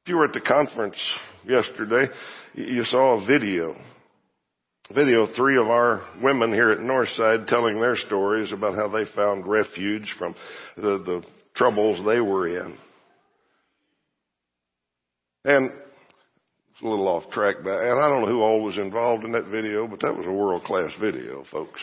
If 0.04 0.08
you 0.08 0.16
were 0.16 0.24
at 0.24 0.32
the 0.32 0.40
conference 0.40 0.96
yesterday, 1.44 2.06
you 2.54 2.84
saw 2.84 3.22
a 3.22 3.26
video 3.26 3.76
video 4.94 5.26
three 5.36 5.56
of 5.56 5.68
our 5.68 6.02
women 6.22 6.52
here 6.52 6.70
at 6.70 6.78
Northside 6.78 7.46
telling 7.46 7.80
their 7.80 7.96
stories 7.96 8.52
about 8.52 8.74
how 8.74 8.88
they 8.88 9.04
found 9.14 9.46
refuge 9.46 10.14
from 10.18 10.34
the, 10.76 10.98
the 10.98 11.24
troubles 11.54 12.04
they 12.04 12.20
were 12.20 12.48
in. 12.48 12.76
And 15.44 15.70
it's 15.70 16.82
a 16.82 16.86
little 16.86 17.08
off 17.08 17.30
track, 17.30 17.56
but 17.62 17.80
and 17.80 18.02
I 18.02 18.08
don't 18.08 18.22
know 18.22 18.28
who 18.28 18.40
all 18.40 18.62
was 18.62 18.78
involved 18.78 19.24
in 19.24 19.32
that 19.32 19.46
video, 19.46 19.86
but 19.86 20.00
that 20.00 20.16
was 20.16 20.26
a 20.26 20.32
world 20.32 20.64
class 20.64 20.90
video, 21.00 21.44
folks. 21.50 21.80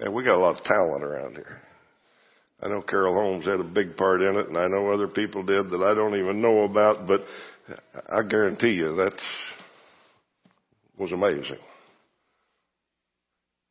Yeah, 0.00 0.08
we 0.08 0.24
got 0.24 0.36
a 0.36 0.38
lot 0.38 0.56
of 0.56 0.64
talent 0.64 1.04
around 1.04 1.34
here. 1.34 1.60
I 2.62 2.68
know 2.68 2.80
Carol 2.82 3.14
Holmes 3.14 3.44
had 3.44 3.60
a 3.60 3.64
big 3.64 3.96
part 3.96 4.22
in 4.22 4.36
it, 4.36 4.48
and 4.48 4.56
I 4.56 4.68
know 4.68 4.92
other 4.92 5.08
people 5.08 5.42
did 5.42 5.70
that 5.70 5.82
I 5.82 5.94
don't 5.94 6.16
even 6.16 6.40
know 6.40 6.60
about, 6.62 7.06
but 7.06 7.22
I 8.08 8.22
guarantee 8.22 8.72
you 8.72 8.94
that 8.96 9.14
was 10.96 11.12
amazing. 11.12 11.58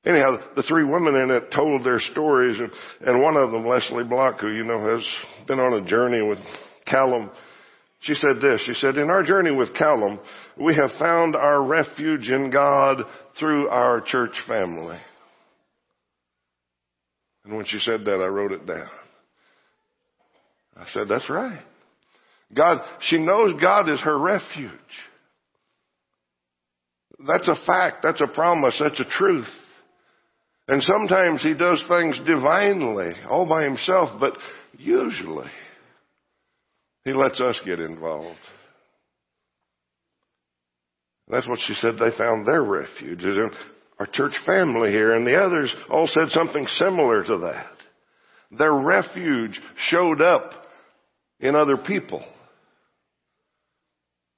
Anyhow, 0.06 0.38
the 0.56 0.64
three 0.64 0.84
women 0.84 1.16
in 1.16 1.32
it 1.32 1.52
told 1.56 1.86
their 1.86 2.00
stories, 2.00 2.60
and, 2.60 2.72
and 3.08 3.22
one 3.22 3.38
of 3.38 3.52
them, 3.52 3.66
Leslie 3.66 4.04
Block, 4.04 4.42
who 4.42 4.52
you 4.52 4.64
know 4.64 4.96
has 4.96 5.08
been 5.48 5.60
on 5.60 5.82
a 5.82 5.88
journey 5.88 6.28
with 6.28 6.40
Callum, 6.86 7.32
she 8.02 8.16
said 8.16 8.42
this. 8.42 8.64
She 8.66 8.74
said, 8.74 8.98
in 8.98 9.10
our 9.12 9.24
journey 9.24 9.52
with 9.52 9.76
Callum, 9.76 10.20
we 10.60 10.76
have 10.76 10.90
found 10.98 11.36
our 11.36 11.64
refuge 11.64 12.30
in 12.30 12.50
God 12.52 13.04
through 13.40 13.70
our 13.70 14.02
church 14.02 14.34
family. 14.48 14.98
And 17.44 17.56
when 17.56 17.66
she 17.66 17.80
said 17.80 18.06
that, 18.06 18.22
I 18.22 18.28
wrote 18.28 18.52
it 18.52 18.66
down. 18.66 18.90
I 20.76 20.86
said, 20.88 21.08
that's 21.10 21.30
right. 21.30 21.64
God, 22.54 22.80
she 23.02 23.18
knows 23.18 23.60
God 23.62 23.90
is 23.90 24.02
her 24.02 24.18
refuge. 24.18 24.72
That's 27.28 27.48
a 27.48 27.66
fact. 27.66 27.98
That's 28.04 28.22
a 28.22 28.34
promise. 28.34 28.78
That's 28.80 29.00
a 29.00 29.06
truth. 29.06 29.48
And 30.68 30.82
sometimes 30.84 31.42
he 31.42 31.54
does 31.54 31.84
things 31.88 32.20
divinely, 32.26 33.12
all 33.30 33.48
by 33.48 33.64
himself, 33.64 34.20
but 34.20 34.38
usually 34.78 35.50
he 37.04 37.14
lets 37.14 37.40
us 37.42 37.60
get 37.66 37.80
involved. 37.80 38.40
That's 41.28 41.48
what 41.48 41.60
she 41.66 41.74
said 41.76 41.96
they 41.96 42.16
found 42.18 42.48
their 42.48 42.64
refuge. 42.64 43.24
Our 44.02 44.08
church 44.08 44.34
family 44.48 44.90
here 44.90 45.16
and 45.16 45.28
the 45.28 45.40
others 45.40 45.72
all 45.88 46.08
said 46.08 46.30
something 46.30 46.66
similar 46.66 47.24
to 47.24 47.38
that. 47.38 47.76
Their 48.58 48.74
refuge 48.74 49.62
showed 49.90 50.24
up 50.24 50.54
in 51.40 51.56
other 51.56 51.78
people. 51.78 52.26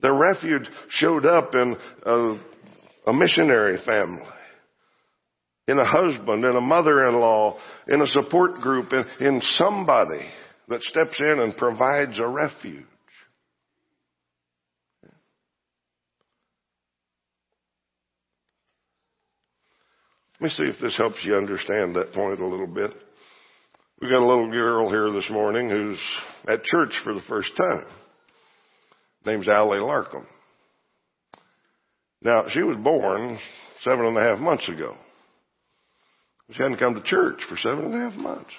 Their 0.01 0.15
refuge 0.15 0.67
showed 0.89 1.25
up 1.25 1.55
in 1.55 1.77
a, 2.05 2.39
a 3.07 3.13
missionary 3.13 3.77
family, 3.85 4.27
in 5.69 5.79
a 5.79 5.87
husband, 5.87 6.43
in 6.43 6.57
a 6.57 6.61
mother-in-law, 6.61 7.57
in 7.87 8.01
a 8.01 8.07
support 8.07 8.59
group, 8.59 8.91
in, 8.91 9.05
in 9.25 9.41
somebody 9.41 10.27
that 10.67 10.81
steps 10.81 11.17
in 11.21 11.39
and 11.39 11.55
provides 11.55 12.19
a 12.19 12.27
refuge. 12.27 12.83
Let 20.43 20.49
me 20.49 20.55
see 20.57 20.75
if 20.75 20.81
this 20.81 20.97
helps 20.97 21.23
you 21.23 21.35
understand 21.35 21.95
that 21.95 22.11
point 22.11 22.41
a 22.41 22.45
little 22.45 22.67
bit. 22.67 22.93
We've 24.01 24.11
got 24.11 24.21
a 24.21 24.27
little 24.27 24.51
girl 24.51 24.89
here 24.89 25.09
this 25.09 25.29
morning 25.29 25.69
who's 25.69 25.97
at 26.49 26.65
church 26.65 26.91
for 27.01 27.13
the 27.13 27.21
first 27.29 27.55
time. 27.55 27.85
Name's 29.25 29.47
Allie 29.47 29.77
Larkham. 29.77 30.25
Now, 32.21 32.43
she 32.49 32.61
was 32.61 32.75
born 32.75 33.39
seven 33.83 34.05
and 34.05 34.17
a 34.17 34.19
half 34.19 34.37
months 34.37 34.67
ago. 34.67 34.97
She 36.51 36.61
hadn't 36.61 36.77
come 36.77 36.95
to 36.95 37.03
church 37.03 37.39
for 37.47 37.55
seven 37.55 37.85
and 37.85 37.95
a 37.95 38.09
half 38.09 38.19
months. 38.19 38.51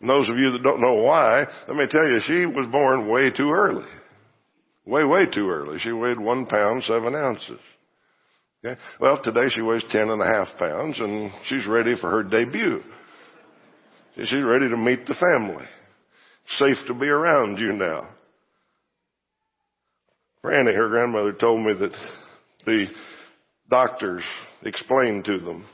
And 0.00 0.08
those 0.08 0.30
of 0.30 0.38
you 0.38 0.52
that 0.52 0.62
don't 0.62 0.80
know 0.80 1.02
why, 1.02 1.44
let 1.68 1.76
me 1.76 1.86
tell 1.86 2.08
you, 2.08 2.20
she 2.26 2.46
was 2.46 2.64
born 2.72 3.10
way 3.10 3.30
too 3.30 3.50
early. 3.50 3.84
Way, 4.86 5.04
way 5.04 5.26
too 5.26 5.50
early. 5.50 5.78
She 5.80 5.92
weighed 5.92 6.18
one 6.18 6.46
pound, 6.46 6.82
seven 6.84 7.14
ounces. 7.14 7.60
Okay? 8.66 8.80
Well, 9.00 9.20
today 9.22 9.48
she 9.50 9.62
weighs 9.62 9.84
ten 9.90 10.10
and 10.10 10.20
a 10.20 10.24
half 10.24 10.48
pounds 10.58 10.98
and 10.98 11.30
she's 11.44 11.66
ready 11.66 11.94
for 12.00 12.10
her 12.10 12.22
debut. 12.22 12.80
She's 14.16 14.32
ready 14.32 14.68
to 14.68 14.76
meet 14.76 15.06
the 15.06 15.14
family. 15.14 15.66
Safe 16.56 16.76
to 16.86 16.94
be 16.94 17.06
around 17.06 17.58
you 17.58 17.72
now. 17.72 18.08
Granny, 20.42 20.72
her 20.72 20.88
grandmother 20.88 21.32
told 21.32 21.60
me 21.60 21.74
that 21.74 21.94
the 22.64 22.86
doctors 23.70 24.22
explained 24.62 25.24
to 25.26 25.38
them 25.38 25.66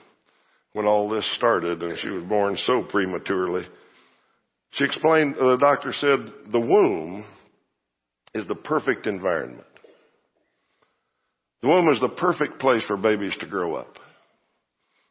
when 0.73 0.87
all 0.87 1.09
this 1.09 1.31
started 1.37 1.83
and 1.83 1.99
she 1.99 2.09
was 2.09 2.25
born 2.25 2.57
so 2.57 2.83
prematurely. 2.83 3.65
She 4.73 4.85
explained, 4.85 5.37
uh, 5.37 5.51
the 5.51 5.59
doctor 5.59 5.93
said, 5.93 6.51
the 6.51 6.61
womb 6.61 7.27
is 8.35 8.47
the 8.49 8.55
perfect 8.55 9.07
environment. 9.07 9.67
The 11.63 11.69
womb 11.69 11.89
is 11.89 12.01
the 12.01 12.09
perfect 12.09 12.59
place 12.59 12.83
for 12.85 12.97
babies 12.97 13.37
to 13.41 13.47
grow 13.47 13.77
up 13.77 13.97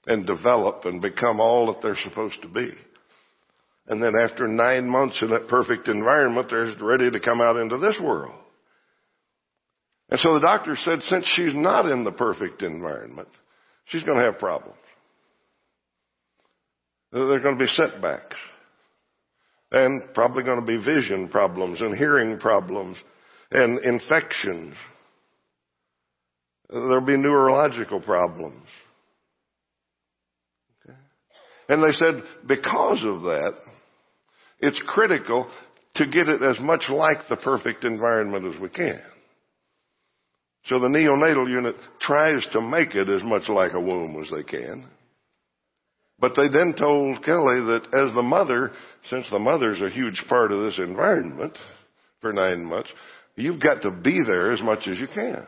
and 0.05 0.27
develop 0.27 0.85
and 0.85 1.01
become 1.01 1.39
all 1.39 1.67
that 1.67 1.81
they're 1.81 1.95
supposed 2.03 2.41
to 2.41 2.49
be. 2.49 2.71
And 3.87 4.03
then 4.03 4.13
after 4.21 4.47
nine 4.47 4.87
months 4.87 5.19
in 5.21 5.29
that 5.29 5.47
perfect 5.47 5.87
environment, 5.87 6.47
they're 6.49 6.71
ready 6.81 7.09
to 7.09 7.19
come 7.19 7.41
out 7.41 7.57
into 7.57 7.77
this 7.77 7.95
world. 8.01 8.35
And 10.09 10.19
so 10.19 10.33
the 10.33 10.41
doctor 10.41 10.75
said 10.75 11.01
since 11.03 11.25
she's 11.35 11.55
not 11.55 11.85
in 11.85 12.03
the 12.03 12.11
perfect 12.11 12.61
environment, 12.61 13.29
she's 13.85 14.03
going 14.03 14.17
to 14.17 14.25
have 14.25 14.39
problems. 14.39 14.77
There 17.13 17.31
are 17.31 17.39
going 17.39 17.57
to 17.57 17.63
be 17.63 17.71
setbacks. 17.71 18.35
And 19.71 20.13
probably 20.13 20.43
going 20.43 20.59
to 20.59 20.65
be 20.65 20.83
vision 20.83 21.29
problems 21.29 21.79
and 21.79 21.97
hearing 21.97 22.39
problems 22.39 22.97
and 23.51 23.79
infections 23.79 24.75
There'll 26.71 27.05
be 27.05 27.17
neurological 27.17 27.99
problems. 27.99 28.65
Okay. 30.85 30.97
And 31.67 31.83
they 31.83 31.91
said 31.91 32.23
because 32.47 33.03
of 33.05 33.23
that, 33.23 33.53
it's 34.59 34.81
critical 34.87 35.49
to 35.95 36.05
get 36.05 36.29
it 36.29 36.41
as 36.41 36.59
much 36.61 36.85
like 36.89 37.27
the 37.29 37.35
perfect 37.35 37.83
environment 37.83 38.53
as 38.53 38.61
we 38.61 38.69
can. 38.69 39.01
So 40.65 40.79
the 40.79 40.87
neonatal 40.87 41.49
unit 41.49 41.75
tries 41.99 42.47
to 42.53 42.61
make 42.61 42.95
it 42.95 43.09
as 43.09 43.23
much 43.23 43.49
like 43.49 43.73
a 43.73 43.79
womb 43.79 44.21
as 44.23 44.31
they 44.31 44.43
can. 44.43 44.85
But 46.19 46.33
they 46.35 46.47
then 46.49 46.75
told 46.77 47.25
Kelly 47.25 47.59
that 47.61 47.87
as 47.93 48.13
the 48.13 48.21
mother, 48.21 48.71
since 49.09 49.27
the 49.29 49.39
mother's 49.39 49.81
a 49.81 49.89
huge 49.89 50.23
part 50.29 50.51
of 50.51 50.61
this 50.61 50.77
environment 50.77 51.57
for 52.21 52.31
nine 52.31 52.63
months, 52.63 52.91
you've 53.35 53.59
got 53.59 53.81
to 53.81 53.91
be 53.91 54.21
there 54.23 54.51
as 54.51 54.61
much 54.61 54.87
as 54.87 54.99
you 54.99 55.07
can. 55.07 55.47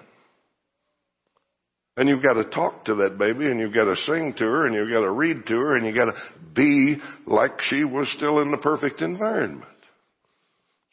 And 1.96 2.10
you've 2.10 2.24
got 2.24 2.34
to 2.34 2.46
talk 2.46 2.86
to 2.86 2.96
that 2.96 3.20
baby 3.20 3.46
and 3.46 3.60
you've 3.60 3.74
got 3.74 3.86
to 3.86 3.96
sing 4.08 4.34
to 4.38 4.44
her 4.44 4.66
and 4.66 4.76
you've 4.76 4.90
got 4.90 5.02
to 5.02 5.12
read 5.12 5.46
to 5.46 5.54
her 5.54 5.76
and 5.76 5.86
you've 5.86 5.96
got 5.96 6.06
to 6.06 6.14
be 6.56 6.98
like 7.28 7.52
she 7.62 7.84
was 7.84 8.12
still 8.18 8.40
in 8.40 8.50
the 8.50 8.58
perfect 8.58 9.02
environment. 9.02 9.70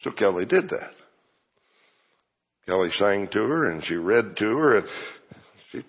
So 0.01 0.11
Kelly 0.11 0.45
did 0.45 0.69
that. 0.69 0.91
Kelly 2.67 2.89
sang 2.93 3.27
to 3.31 3.39
her 3.39 3.71
and 3.71 3.83
she 3.83 3.95
read 3.95 4.37
to 4.37 4.45
her 4.45 4.77
and 4.77 4.87
she 5.71 5.83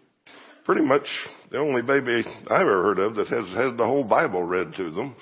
pretty 0.64 0.82
much 0.82 1.06
the 1.50 1.58
only 1.58 1.82
baby 1.82 2.24
I've 2.46 2.62
ever 2.62 2.82
heard 2.82 2.98
of 2.98 3.16
that 3.16 3.28
has 3.28 3.48
had 3.48 3.76
the 3.76 3.84
whole 3.84 4.04
Bible 4.04 4.42
read 4.42 4.72
to 4.78 4.90
them 4.90 5.14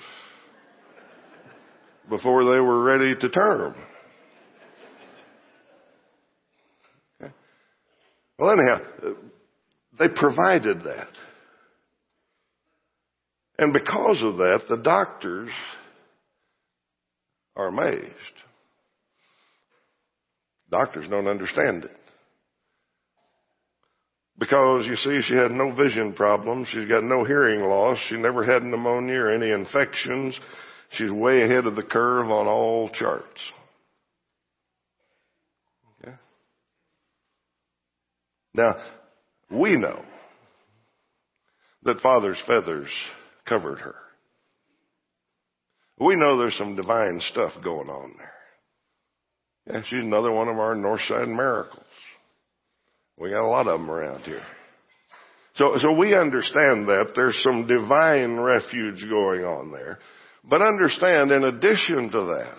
before 2.09 2.45
they 2.45 2.59
were 2.59 2.83
ready 2.83 3.13
to 3.15 3.29
term. 3.29 3.75
Okay. 7.21 7.33
Well 8.39 8.51
anyhow, 8.51 9.15
they 10.01 10.09
provided 10.09 10.79
that. 10.81 11.09
And 13.59 13.71
because 13.71 14.23
of 14.23 14.37
that, 14.37 14.63
the 14.67 14.77
doctors 14.77 15.51
are 17.55 17.67
amazed. 17.67 18.09
Doctors 20.71 21.07
don't 21.07 21.27
understand 21.27 21.83
it. 21.83 21.95
Because 24.39 24.87
you 24.87 24.95
see, 24.95 25.21
she 25.21 25.35
had 25.35 25.51
no 25.51 25.71
vision 25.75 26.13
problems. 26.13 26.67
She's 26.69 26.89
got 26.89 27.03
no 27.03 27.23
hearing 27.23 27.61
loss. 27.61 27.99
She 28.09 28.15
never 28.15 28.43
had 28.43 28.63
pneumonia 28.63 29.19
or 29.19 29.31
any 29.31 29.51
infections. 29.51 30.39
She's 30.93 31.11
way 31.11 31.43
ahead 31.43 31.67
of 31.67 31.75
the 31.75 31.83
curve 31.83 32.31
on 32.31 32.47
all 32.47 32.89
charts. 32.89 33.39
Okay? 36.01 36.15
Now, 38.55 38.73
we 39.51 39.77
know 39.77 40.03
that 41.83 41.99
Father's 42.01 42.41
feathers 42.47 42.89
covered 43.47 43.79
her. 43.79 43.95
We 45.99 46.15
know 46.15 46.37
there's 46.37 46.57
some 46.57 46.75
divine 46.75 47.21
stuff 47.31 47.53
going 47.63 47.89
on 47.89 48.13
there. 48.17 48.33
Yeah, 49.67 49.81
she's 49.85 50.03
another 50.03 50.31
one 50.31 50.47
of 50.47 50.57
our 50.57 50.75
Northside 50.75 51.27
miracles. 51.27 51.83
We 53.17 53.29
got 53.29 53.45
a 53.45 53.47
lot 53.47 53.67
of 53.67 53.79
them 53.79 53.89
around 53.89 54.23
here. 54.23 54.43
So, 55.55 55.75
so 55.77 55.91
we 55.91 56.15
understand 56.15 56.87
that 56.87 57.11
there's 57.13 57.39
some 57.43 57.67
divine 57.67 58.39
refuge 58.39 59.05
going 59.09 59.43
on 59.43 59.71
there. 59.71 59.99
But 60.43 60.61
understand, 60.61 61.31
in 61.31 61.43
addition 61.43 62.09
to 62.09 62.21
that, 62.21 62.57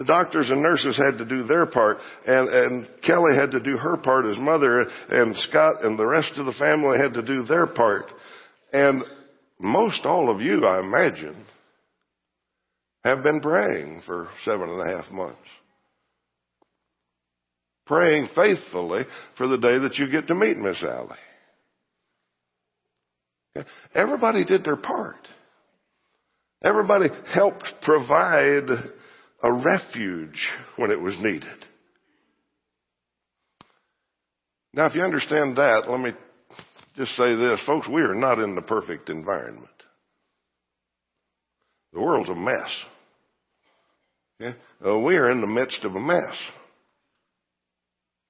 the 0.00 0.06
doctors 0.06 0.48
and 0.48 0.62
nurses 0.62 0.96
had 0.96 1.18
to 1.18 1.26
do 1.26 1.42
their 1.42 1.66
part, 1.66 1.98
and, 2.26 2.48
and 2.48 2.88
Kelly 3.06 3.36
had 3.38 3.50
to 3.50 3.60
do 3.60 3.76
her 3.76 3.98
part 3.98 4.24
as 4.24 4.38
mother, 4.38 4.86
and 5.10 5.36
Scott 5.36 5.84
and 5.84 5.98
the 5.98 6.06
rest 6.06 6.32
of 6.36 6.46
the 6.46 6.54
family 6.54 6.96
had 6.96 7.12
to 7.12 7.22
do 7.22 7.42
their 7.42 7.66
part. 7.66 8.06
And 8.72 9.02
most 9.58 10.06
all 10.06 10.34
of 10.34 10.40
you, 10.40 10.64
I 10.64 10.80
imagine, 10.80 11.44
have 13.04 13.22
been 13.22 13.42
praying 13.42 14.02
for 14.06 14.28
seven 14.46 14.70
and 14.70 14.80
a 14.80 14.96
half 14.96 15.10
months. 15.10 15.36
Praying 17.86 18.28
faithfully 18.34 19.02
for 19.36 19.48
the 19.48 19.58
day 19.58 19.80
that 19.80 19.96
you 19.98 20.10
get 20.10 20.28
to 20.28 20.34
meet 20.34 20.56
Miss 20.56 20.82
Allie. 20.82 21.18
Everybody 23.94 24.46
did 24.46 24.64
their 24.64 24.76
part. 24.76 25.28
Everybody 26.64 27.08
helped 27.34 27.68
provide 27.82 28.64
a 29.42 29.52
refuge 29.52 30.48
when 30.76 30.90
it 30.90 31.00
was 31.00 31.16
needed. 31.20 31.66
Now, 34.72 34.86
if 34.86 34.94
you 34.94 35.02
understand 35.02 35.56
that, 35.56 35.84
let 35.88 36.00
me 36.00 36.12
just 36.96 37.12
say 37.16 37.34
this. 37.34 37.60
Folks, 37.66 37.88
we 37.88 38.02
are 38.02 38.14
not 38.14 38.38
in 38.38 38.54
the 38.54 38.62
perfect 38.62 39.08
environment. 39.08 39.66
The 41.92 42.00
world's 42.00 42.30
a 42.30 42.34
mess. 42.34 42.70
Okay? 44.40 44.58
Uh, 44.86 44.98
we 44.98 45.16
are 45.16 45.30
in 45.30 45.40
the 45.40 45.46
midst 45.46 45.84
of 45.84 45.94
a 45.94 46.00
mess. 46.00 46.36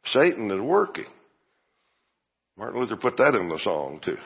Satan 0.07 0.51
is 0.51 0.61
working. 0.61 1.05
Martin 2.57 2.81
Luther 2.81 2.97
put 2.97 3.17
that 3.19 3.35
in 3.35 3.49
the 3.49 3.61
song 3.63 4.01
too. 4.05 4.17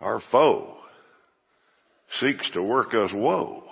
Our 0.00 0.20
foe 0.30 0.76
seeks 2.20 2.50
to 2.52 2.62
work 2.62 2.94
us 2.94 3.10
woe. 3.14 3.69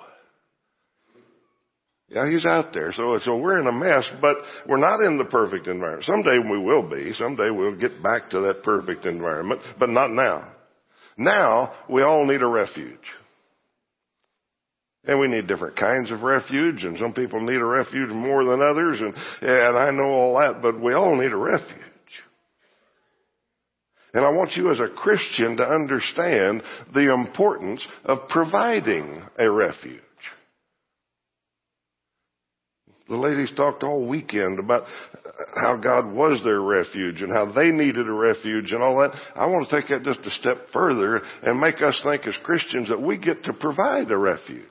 Yeah, 2.09 2.31
he's 2.31 2.47
out 2.47 2.73
there. 2.73 2.93
So, 2.93 3.19
so 3.23 3.37
we're 3.37 3.61
in 3.61 3.67
a 3.67 3.73
mess, 3.73 4.05
but 4.21 4.37
we're 4.67 4.79
not 4.79 5.01
in 5.01 5.19
the 5.19 5.27
perfect 5.27 5.67
environment. 5.67 6.05
Someday 6.05 6.39
we 6.39 6.59
will 6.59 6.89
be. 6.89 7.13
Someday 7.13 7.51
we'll 7.51 7.77
get 7.77 8.03
back 8.03 8.31
to 8.31 8.41
that 8.41 8.63
perfect 8.63 9.05
environment, 9.05 9.61
but 9.79 9.91
not 9.91 10.11
now. 10.11 10.53
Now 11.19 11.75
we 11.91 12.03
all 12.03 12.25
need 12.25 12.41
a 12.41 12.47
refuge. 12.47 12.97
And 15.05 15.21
we 15.21 15.29
need 15.29 15.47
different 15.47 15.77
kinds 15.77 16.11
of 16.11 16.23
refuge, 16.23 16.85
and 16.85 16.99
some 16.99 17.13
people 17.13 17.41
need 17.41 17.61
a 17.61 17.65
refuge 17.65 18.11
more 18.11 18.45
than 18.45 18.61
others, 18.61 19.01
and, 19.01 19.15
and 19.41 19.79
I 19.79 19.91
know 19.91 20.11
all 20.11 20.39
that, 20.39 20.61
but 20.61 20.81
we 20.81 20.93
all 20.93 21.17
need 21.17 21.33
a 21.33 21.37
refuge. 21.37 21.79
And 24.13 24.25
I 24.25 24.31
want 24.31 24.53
you 24.57 24.71
as 24.71 24.81
a 24.81 24.89
Christian 24.89 25.57
to 25.59 25.65
understand 25.65 26.63
the 26.95 27.13
importance 27.13 27.87
of 28.05 28.29
providing 28.29 29.23
a 29.39 29.51
refuge. 29.51 30.03
The 33.09 33.17
ladies 33.17 33.53
talked 33.57 33.83
all 33.83 34.07
weekend 34.07 34.59
about 34.59 34.85
how 35.55 35.77
God 35.77 36.13
was 36.13 36.43
their 36.45 36.61
refuge 36.61 37.23
and 37.23 37.33
how 37.33 37.51
they 37.51 37.71
needed 37.71 38.07
a 38.07 38.13
refuge 38.13 38.73
and 38.73 38.83
all 38.83 38.99
that. 38.99 39.17
I 39.35 39.47
want 39.47 39.69
to 39.69 39.81
take 39.81 39.89
that 39.89 40.03
just 40.03 40.27
a 40.27 40.31
step 40.39 40.67
further 40.75 41.23
and 41.43 41.59
make 41.59 41.81
us 41.81 41.99
think 42.05 42.27
as 42.27 42.37
Christians 42.43 42.91
that 42.91 43.01
we 43.01 43.17
get 43.17 43.45
to 43.45 43.55
provide 43.55 44.11
a 44.11 44.19
refuge. 44.19 44.65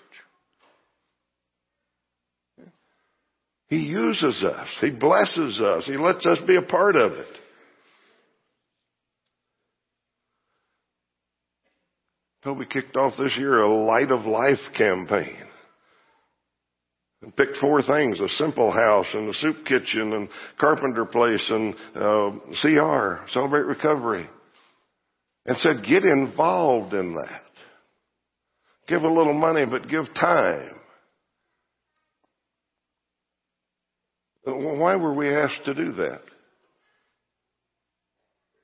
He 3.70 3.78
uses 3.78 4.44
us. 4.44 4.68
He 4.82 4.92
blesses 4.92 5.60
us. 5.60 5.86
He 5.86 5.98
lets 5.98 6.26
us 6.26 6.38
be 6.46 6.58
a 6.58 6.62
part 6.62 6.96
of 6.96 7.14
it. 7.14 7.38
Toby 12.44 12.66
kicked 12.66 12.96
off 12.96 13.14
this 13.18 13.36
year 13.38 13.58
a 13.58 13.68
Light 13.68 14.12
of 14.12 14.26
Life 14.26 14.60
campaign. 14.78 15.36
And 17.28 17.36
picked 17.36 17.58
four 17.58 17.82
things, 17.82 18.22
a 18.22 18.30
simple 18.30 18.72
house 18.72 19.08
and 19.14 19.28
a 19.28 19.34
soup 19.34 19.66
kitchen 19.66 20.14
and 20.14 20.30
carpenter 20.58 21.04
place 21.04 21.46
and 21.50 21.76
uh, 21.94 22.32
CR, 22.62 23.28
Celebrate 23.34 23.66
Recovery. 23.66 24.30
And 25.46 25.58
said, 25.58 25.84
get 25.86 26.06
involved 26.06 26.94
in 26.94 27.16
that. 27.16 27.42
Give 28.88 29.02
a 29.02 29.14
little 29.14 29.34
money, 29.34 29.66
but 29.70 29.90
give 29.90 30.06
time. 30.18 30.70
Why 34.46 34.96
were 34.96 35.14
we 35.14 35.28
asked 35.28 35.66
to 35.66 35.74
do 35.74 35.92
that? 35.92 36.22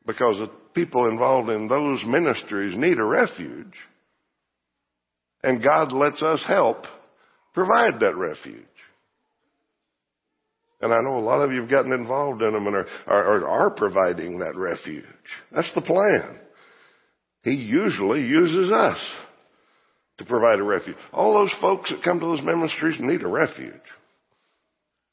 Because 0.05 0.37
the 0.37 0.49
people 0.73 1.09
involved 1.09 1.49
in 1.49 1.67
those 1.67 2.01
ministries 2.05 2.77
need 2.77 2.97
a 2.97 3.03
refuge. 3.03 3.75
And 5.43 5.61
God 5.61 5.91
lets 5.91 6.23
us 6.23 6.41
help 6.47 6.85
provide 7.53 7.99
that 7.99 8.15
refuge. 8.15 8.65
And 10.81 10.93
I 10.93 10.99
know 10.99 11.17
a 11.17 11.19
lot 11.19 11.41
of 11.41 11.51
you 11.53 11.61
have 11.61 11.69
gotten 11.69 11.93
involved 11.93 12.41
in 12.41 12.51
them 12.51 12.67
and 12.67 12.75
are, 12.75 12.87
are, 13.07 13.47
are 13.47 13.69
providing 13.69 14.39
that 14.39 14.57
refuge. 14.57 15.05
That's 15.51 15.73
the 15.73 15.81
plan. 15.81 16.39
He 17.43 17.51
usually 17.51 18.21
uses 18.21 18.69
us 18.69 18.99
to 20.17 20.25
provide 20.25 20.59
a 20.59 20.63
refuge. 20.63 20.97
All 21.13 21.33
those 21.33 21.53
folks 21.61 21.89
that 21.89 22.03
come 22.03 22.19
to 22.19 22.25
those 22.25 22.41
ministries 22.43 22.97
need 22.99 23.23
a 23.23 23.27
refuge. 23.27 23.73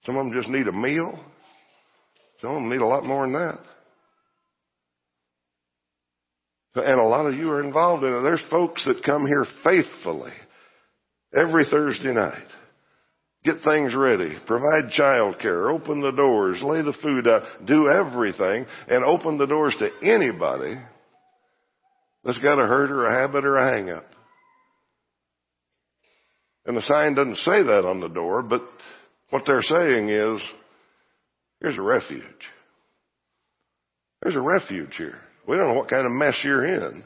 Some 0.05 0.17
of 0.17 0.25
them 0.25 0.35
just 0.35 0.49
need 0.49 0.67
a 0.67 0.73
meal. 0.73 1.19
Some 2.41 2.51
of 2.51 2.57
them 2.57 2.71
need 2.71 2.81
a 2.81 2.87
lot 2.87 3.05
more 3.05 3.25
than 3.25 3.35
that. 3.35 3.59
And 6.75 7.01
a 7.01 7.05
lot 7.05 7.27
of 7.27 7.35
you 7.35 7.51
are 7.51 7.63
involved 7.63 8.05
in 8.05 8.13
it. 8.13 8.23
There's 8.23 8.45
folks 8.51 8.85
that 8.87 9.05
come 9.05 9.27
here 9.27 9.45
faithfully 9.63 10.33
every 11.35 11.65
Thursday 11.71 12.13
night. 12.13 12.47
Get 13.43 13.63
things 13.65 13.95
ready, 13.95 14.37
provide 14.47 14.91
child 14.91 15.39
care, 15.41 15.71
open 15.71 16.03
the 16.03 16.11
doors, 16.11 16.61
lay 16.63 16.83
the 16.83 16.97
food 17.03 17.27
out, 17.27 17.43
do 17.67 17.89
everything, 17.89 18.67
and 18.87 19.05
open 19.05 19.39
the 19.39 19.47
doors 19.47 19.75
to 19.79 19.89
anybody 20.07 20.75
that's 22.23 22.39
got 22.39 22.59
a 22.59 22.67
hurt 22.67 22.91
or 22.91 23.07
a 23.07 23.19
habit 23.19 23.47
or 23.47 23.57
a 23.57 23.75
hang 23.75 23.89
up. 23.89 24.05
And 26.67 26.77
the 26.77 26.83
sign 26.83 27.15
doesn't 27.15 27.39
say 27.39 27.63
that 27.63 27.87
on 27.87 28.01
the 28.01 28.09
door, 28.09 28.43
but 28.43 28.63
what 29.31 29.45
they're 29.47 29.63
saying 29.63 30.11
is, 30.11 30.41
here's 31.61 31.79
a 31.79 31.83
refuge. 31.83 32.23
There's 34.23 34.37
a 34.37 34.41
refuge 34.41 34.95
here. 34.99 35.19
We 35.49 35.57
don't 35.57 35.69
know 35.69 35.75
what 35.75 35.89
kind 35.89 36.05
of 36.05 36.13
mess 36.13 36.39
you're 36.45 36.67
in, 36.67 37.03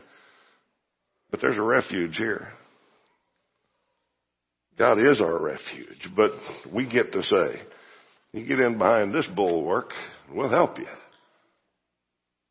but 1.30 1.40
there's 1.40 1.56
a 1.56 1.62
refuge 1.62 2.16
here. 2.16 2.48
God 4.78 4.98
is 4.98 5.20
our 5.20 5.40
refuge, 5.40 6.08
but 6.16 6.32
we 6.72 6.88
get 6.88 7.12
to 7.12 7.22
say, 7.22 7.62
you 8.32 8.46
get 8.46 8.58
in 8.58 8.76
behind 8.76 9.14
this 9.14 9.26
bulwark, 9.34 9.90
we'll 10.32 10.50
help 10.50 10.78
you. 10.78 10.86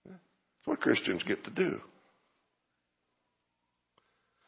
That's 0.05 0.17
what 0.65 0.81
Christians 0.81 1.23
get 1.23 1.43
to 1.43 1.51
do. 1.51 1.81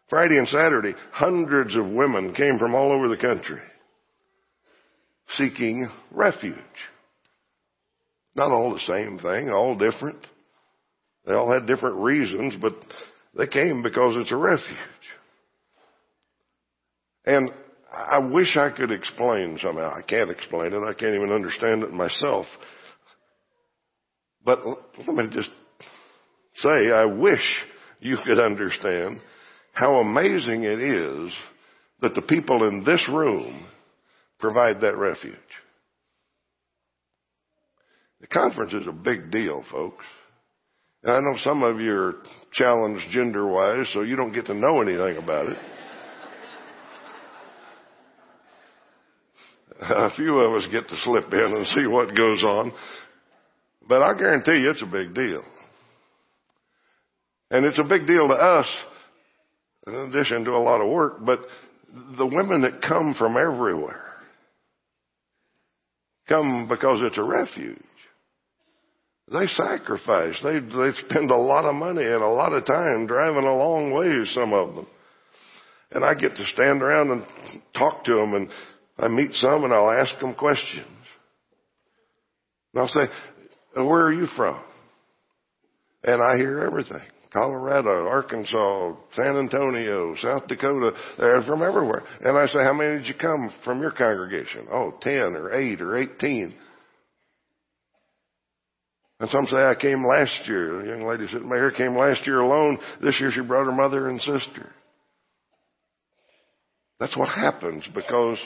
Friday 0.10 0.38
and 0.38 0.48
Saturday, 0.48 0.94
hundreds 1.12 1.76
of 1.76 1.88
women 1.88 2.34
came 2.34 2.58
from 2.58 2.76
all 2.76 2.92
over 2.92 3.10
the 3.10 3.18
country 3.18 3.62
seeking 5.34 5.90
refuge. 6.12 6.56
Not 8.36 8.52
all 8.52 8.74
the 8.74 8.80
same 8.82 9.18
thing, 9.18 9.50
all 9.50 9.76
different. 9.76 10.26
They 11.26 11.34
all 11.34 11.52
had 11.52 11.66
different 11.66 11.98
reasons, 11.98 12.56
but 12.62 12.74
they 13.36 13.48
came 13.48 13.82
because 13.82 14.16
it's 14.18 14.32
a 14.32 14.38
refuge. 14.38 14.78
And 17.26 17.50
I 17.96 18.20
wish 18.20 18.58
I 18.58 18.72
could 18.76 18.92
explain 18.92 19.58
somehow. 19.66 19.94
I 19.96 20.02
can't 20.02 20.30
explain 20.30 20.74
it. 20.74 20.84
I 20.84 20.94
can't 20.94 21.16
even 21.16 21.32
understand 21.32 21.84
it 21.84 21.92
myself. 21.92 22.46
But 24.44 24.60
let 24.66 25.16
me 25.16 25.28
just 25.32 25.50
say, 26.56 26.92
I 26.92 27.06
wish 27.06 27.42
you 28.00 28.18
could 28.26 28.40
understand 28.40 29.22
how 29.74 29.96
amazing 29.96 30.64
it 30.64 30.80
is 30.80 31.34
that 32.02 32.16
the 32.16 32.22
people 32.22 32.68
in 32.68 32.84
this 32.84 33.08
room 33.12 33.66
provide 34.40 34.82
that 34.82 34.98
refuge. 34.98 35.36
The 38.22 38.28
conference 38.28 38.74
is 38.74 38.88
a 38.88 38.92
big 38.92 39.32
deal, 39.32 39.64
folks. 39.72 40.06
And 41.04 41.14
I 41.14 41.20
know 41.20 41.38
some 41.44 41.64
of 41.64 41.80
you 41.80 41.94
are 41.94 42.16
challenged 42.52 43.06
gender 43.12 43.48
wise, 43.48 43.88
so 43.94 44.02
you 44.02 44.16
don't 44.16 44.34
get 44.34 44.48
to 44.48 44.54
know 44.54 44.82
anything 44.82 45.18
about 45.18 45.48
it. 45.48 45.58
a 49.82 50.10
few 50.16 50.40
of 50.40 50.54
us 50.56 50.68
get 50.72 50.88
to 50.88 50.96
slip 51.04 51.34
in 51.34 51.40
and 51.40 51.68
see 51.68 51.88
what 51.88 52.16
goes 52.16 52.42
on. 52.44 52.72
But 53.88 54.02
I 54.02 54.18
guarantee 54.18 54.62
you 54.62 54.72
it's 54.72 54.82
a 54.82 54.86
big 54.86 55.14
deal. 55.14 55.44
And 57.52 57.66
it's 57.66 57.80
a 57.80 57.84
big 57.84 58.08
deal 58.08 58.28
to 58.28 58.34
us, 58.34 58.68
in 59.88 59.94
addition 59.94 60.46
to 60.46 60.52
a 60.52 60.58
lot 60.58 60.82
of 60.82 60.92
work, 60.92 61.24
but 61.26 61.40
the 62.18 62.26
women 62.26 62.62
that 62.62 62.82
come 62.82 63.16
from 63.18 63.38
everywhere 63.38 64.02
come 66.28 66.68
because 66.68 67.02
it's 67.04 67.18
a 67.18 67.24
refuge. 67.24 67.78
They 69.32 69.48
sacrifice. 69.48 70.40
They, 70.44 70.60
they 70.60 70.92
spend 71.08 71.32
a 71.32 71.38
lot 71.38 71.66
of 71.66 71.76
money 71.76 72.04
and 72.04 72.22
a 72.22 72.28
lot 72.28 72.54
of 72.54 72.66
time 72.66 73.08
driving 73.08 73.46
a 73.46 73.56
long 73.56 73.92
ways, 73.92 74.32
some 74.34 74.54
of 74.54 74.76
them. 74.76 74.88
And 75.92 76.04
I 76.04 76.14
get 76.14 76.36
to 76.36 76.44
stand 76.46 76.82
around 76.82 77.12
and 77.12 77.24
talk 77.76 78.04
to 78.06 78.16
them 78.16 78.34
and 78.34 78.50
I 78.98 79.08
meet 79.08 79.34
some 79.34 79.64
and 79.64 79.74
I'll 79.74 79.92
ask 79.92 80.18
them 80.20 80.34
questions. 80.36 80.88
And 82.74 82.82
I'll 82.82 82.88
say, 82.88 83.08
uh, 83.78 83.84
where 83.84 84.06
are 84.06 84.14
you 84.14 84.28
from? 84.36 84.62
And 86.04 86.22
I 86.22 86.38
hear 86.38 86.60
everything. 86.62 87.02
Colorado, 87.34 88.08
Arkansas, 88.08 88.94
San 89.14 89.36
Antonio, 89.36 90.16
South 90.22 90.48
Dakota. 90.48 90.94
They're 91.18 91.44
from 91.44 91.62
everywhere. 91.62 92.04
And 92.22 92.38
I 92.38 92.46
say, 92.46 92.60
how 92.64 92.74
many 92.74 93.00
did 93.00 93.08
you 93.08 93.16
come 93.16 93.52
from 93.66 93.82
your 93.82 93.92
congregation? 93.92 94.68
Oh, 94.72 94.94
10 95.02 95.36
or 95.36 95.52
8 95.52 95.82
or 95.82 95.98
18. 95.98 96.56
And 99.20 99.30
some 99.30 99.46
say, 99.48 99.58
I 99.58 99.76
came 99.80 100.06
last 100.06 100.48
year. 100.48 100.80
The 100.80 100.88
young 100.88 101.08
lady 101.08 101.28
sitting 101.28 101.48
here 101.48 101.72
came 101.72 101.98
last 101.98 102.26
year 102.26 102.40
alone. 102.40 102.78
This 103.02 103.20
year 103.20 103.32
she 103.32 103.42
brought 103.42 103.66
her 103.66 103.72
mother 103.72 104.08
and 104.08 104.20
sister. 104.22 104.72
That's 107.00 107.18
what 107.18 107.30
happens 107.30 107.88
because 107.94 108.38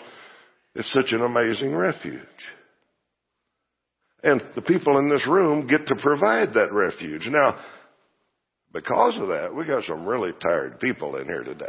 it's 0.79 0.93
such 0.93 1.11
an 1.11 1.21
amazing 1.21 1.75
refuge. 1.75 2.21
And 4.23 4.41
the 4.55 4.61
people 4.61 4.97
in 4.97 5.09
this 5.09 5.27
room 5.27 5.67
get 5.67 5.85
to 5.87 5.95
provide 6.01 6.53
that 6.53 6.71
refuge. 6.71 7.27
Now, 7.27 7.59
because 8.71 9.17
of 9.17 9.27
that, 9.27 9.53
we 9.53 9.67
got 9.67 9.83
some 9.83 10.05
really 10.05 10.31
tired 10.41 10.79
people 10.79 11.17
in 11.17 11.25
here 11.25 11.43
today. 11.43 11.65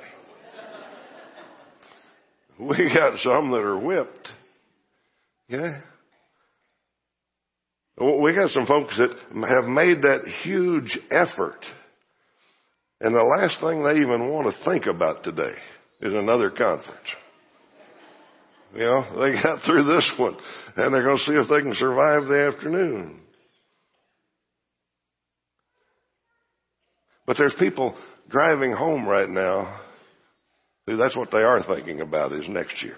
We 2.60 2.76
got 2.94 3.18
some 3.18 3.50
that 3.50 3.62
are 3.62 3.78
whipped. 3.78 4.28
Yeah. 5.48 5.80
We 7.98 8.32
got 8.34 8.50
some 8.50 8.66
folks 8.66 8.96
that 8.96 9.10
have 9.48 9.64
made 9.64 10.02
that 10.02 10.20
huge 10.44 10.96
effort. 11.10 11.64
And 13.00 13.14
the 13.14 13.22
last 13.22 13.60
thing 13.60 13.82
they 13.82 14.00
even 14.02 14.30
want 14.30 14.54
to 14.54 14.64
think 14.64 14.86
about 14.86 15.24
today 15.24 15.54
is 16.00 16.12
another 16.12 16.50
conference. 16.50 17.08
You 18.72 18.80
know, 18.80 19.02
they 19.20 19.32
got 19.42 19.62
through 19.64 19.84
this 19.84 20.08
one 20.16 20.36
and 20.76 20.94
they're 20.94 21.02
going 21.02 21.18
to 21.18 21.24
see 21.24 21.32
if 21.32 21.48
they 21.48 21.60
can 21.60 21.74
survive 21.74 22.26
the 22.26 22.52
afternoon. 22.54 23.20
But 27.26 27.36
there's 27.36 27.54
people 27.58 27.96
driving 28.28 28.72
home 28.72 29.06
right 29.06 29.28
now, 29.28 29.80
see, 30.88 30.96
that's 30.96 31.16
what 31.16 31.30
they 31.30 31.42
are 31.42 31.62
thinking 31.62 32.00
about 32.00 32.32
is 32.32 32.48
next 32.48 32.82
year. 32.82 32.96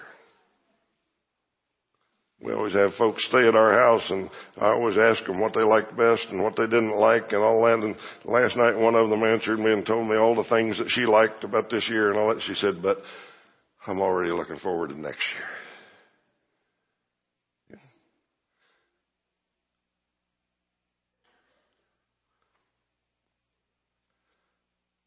We 2.43 2.51
always 2.51 2.73
have 2.73 2.93
folks 2.97 3.25
stay 3.29 3.47
at 3.47 3.55
our 3.55 3.73
house 3.73 4.03
and 4.09 4.29
I 4.57 4.67
always 4.67 4.97
ask 4.97 5.25
them 5.25 5.39
what 5.39 5.53
they 5.53 5.63
liked 5.63 5.95
best 5.95 6.27
and 6.29 6.43
what 6.43 6.55
they 6.55 6.65
didn't 6.65 6.97
like 6.97 7.31
and 7.31 7.41
all 7.41 7.63
that. 7.63 7.79
And 7.79 7.95
last 8.25 8.57
night 8.57 8.77
one 8.77 8.95
of 8.95 9.09
them 9.09 9.23
answered 9.23 9.59
me 9.59 9.71
and 9.71 9.85
told 9.85 10.07
me 10.07 10.17
all 10.17 10.35
the 10.35 10.49
things 10.49 10.77
that 10.77 10.89
she 10.89 11.05
liked 11.05 11.43
about 11.43 11.69
this 11.69 11.87
year 11.89 12.09
and 12.09 12.19
all 12.19 12.33
that. 12.33 12.43
She 12.43 12.53
said, 12.55 12.81
but 12.81 12.99
I'm 13.87 14.01
already 14.01 14.31
looking 14.31 14.57
forward 14.57 14.89
to 14.89 14.99
next 14.99 15.25
year. 15.35 15.62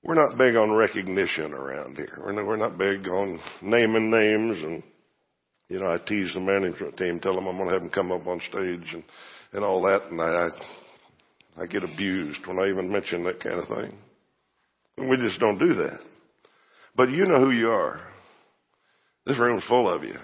We're 0.06 0.14
not 0.14 0.38
big 0.38 0.54
on 0.54 0.70
recognition 0.72 1.52
around 1.52 1.96
here. 1.96 2.16
We're 2.24 2.56
not 2.56 2.78
big 2.78 3.08
on 3.08 3.40
naming 3.60 4.10
names 4.10 4.62
and 4.62 4.82
you 5.68 5.80
know, 5.80 5.92
I 5.92 5.98
tease 5.98 6.32
the 6.32 6.40
management 6.40 6.96
team, 6.96 7.18
tell 7.18 7.34
them 7.34 7.48
I'm 7.48 7.56
going 7.56 7.68
to 7.68 7.74
have 7.74 7.82
them 7.82 7.90
come 7.90 8.12
up 8.12 8.26
on 8.26 8.40
stage 8.48 8.88
and, 8.92 9.02
and 9.52 9.64
all 9.64 9.82
that, 9.82 10.10
and 10.10 10.20
I, 10.20 10.46
I, 11.58 11.62
I 11.62 11.66
get 11.66 11.82
abused 11.82 12.46
when 12.46 12.60
I 12.60 12.68
even 12.68 12.90
mention 12.90 13.24
that 13.24 13.40
kind 13.40 13.56
of 13.56 13.66
thing. 13.66 13.98
And 14.96 15.10
we 15.10 15.16
just 15.16 15.40
don't 15.40 15.58
do 15.58 15.74
that. 15.74 15.98
But 16.94 17.10
you 17.10 17.24
know 17.24 17.40
who 17.40 17.50
you 17.50 17.70
are. 17.70 18.00
This 19.26 19.40
room's 19.40 19.64
full 19.64 19.92
of 19.92 20.04
you. 20.04 20.14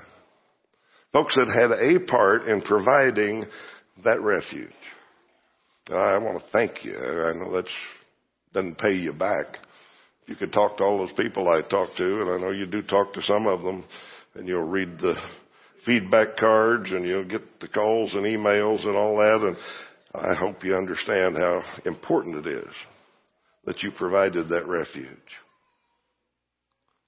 Folks 1.12 1.34
that 1.34 1.48
had 1.48 1.72
a 1.72 2.06
part 2.06 2.46
in 2.46 2.62
providing 2.62 3.44
that 4.04 4.22
refuge. 4.22 4.70
I 5.88 6.16
want 6.18 6.38
to 6.38 6.50
thank 6.52 6.84
you. 6.84 6.96
I 6.96 7.32
know 7.32 7.52
that 7.56 7.66
doesn't 8.54 8.78
pay 8.78 8.94
you 8.94 9.12
back. 9.12 9.58
You 10.26 10.36
could 10.36 10.52
talk 10.52 10.76
to 10.76 10.84
all 10.84 10.98
those 10.98 11.12
people 11.16 11.48
I 11.48 11.62
talked 11.62 11.96
to, 11.96 12.20
and 12.22 12.30
I 12.30 12.38
know 12.38 12.52
you 12.52 12.66
do 12.66 12.82
talk 12.82 13.12
to 13.14 13.22
some 13.22 13.46
of 13.46 13.62
them 13.62 13.84
and 14.34 14.48
you'll 14.48 14.62
read 14.62 14.98
the 14.98 15.14
feedback 15.84 16.36
cards 16.36 16.90
and 16.92 17.04
you'll 17.04 17.24
get 17.24 17.60
the 17.60 17.68
calls 17.68 18.14
and 18.14 18.24
emails 18.24 18.86
and 18.86 18.96
all 18.96 19.16
that. 19.16 19.46
And 19.46 19.56
I 20.14 20.34
hope 20.34 20.64
you 20.64 20.76
understand 20.76 21.36
how 21.36 21.62
important 21.84 22.46
it 22.46 22.50
is 22.50 22.72
that 23.64 23.82
you 23.82 23.90
provided 23.92 24.48
that 24.48 24.66
refuge. 24.66 25.06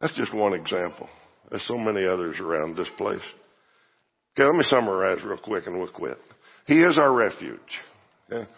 That's 0.00 0.14
just 0.14 0.34
one 0.34 0.54
example. 0.54 1.08
There's 1.50 1.66
so 1.66 1.78
many 1.78 2.04
others 2.04 2.38
around 2.40 2.76
this 2.76 2.90
place. 2.98 3.22
Okay, 4.36 4.44
let 4.44 4.56
me 4.56 4.64
summarize 4.64 5.22
real 5.24 5.38
quick 5.38 5.66
and 5.66 5.78
we'll 5.78 5.88
quit. 5.88 6.18
He 6.66 6.82
is 6.82 6.98
our 6.98 7.12
refuge. 7.12 7.60
Okay? 8.30 8.48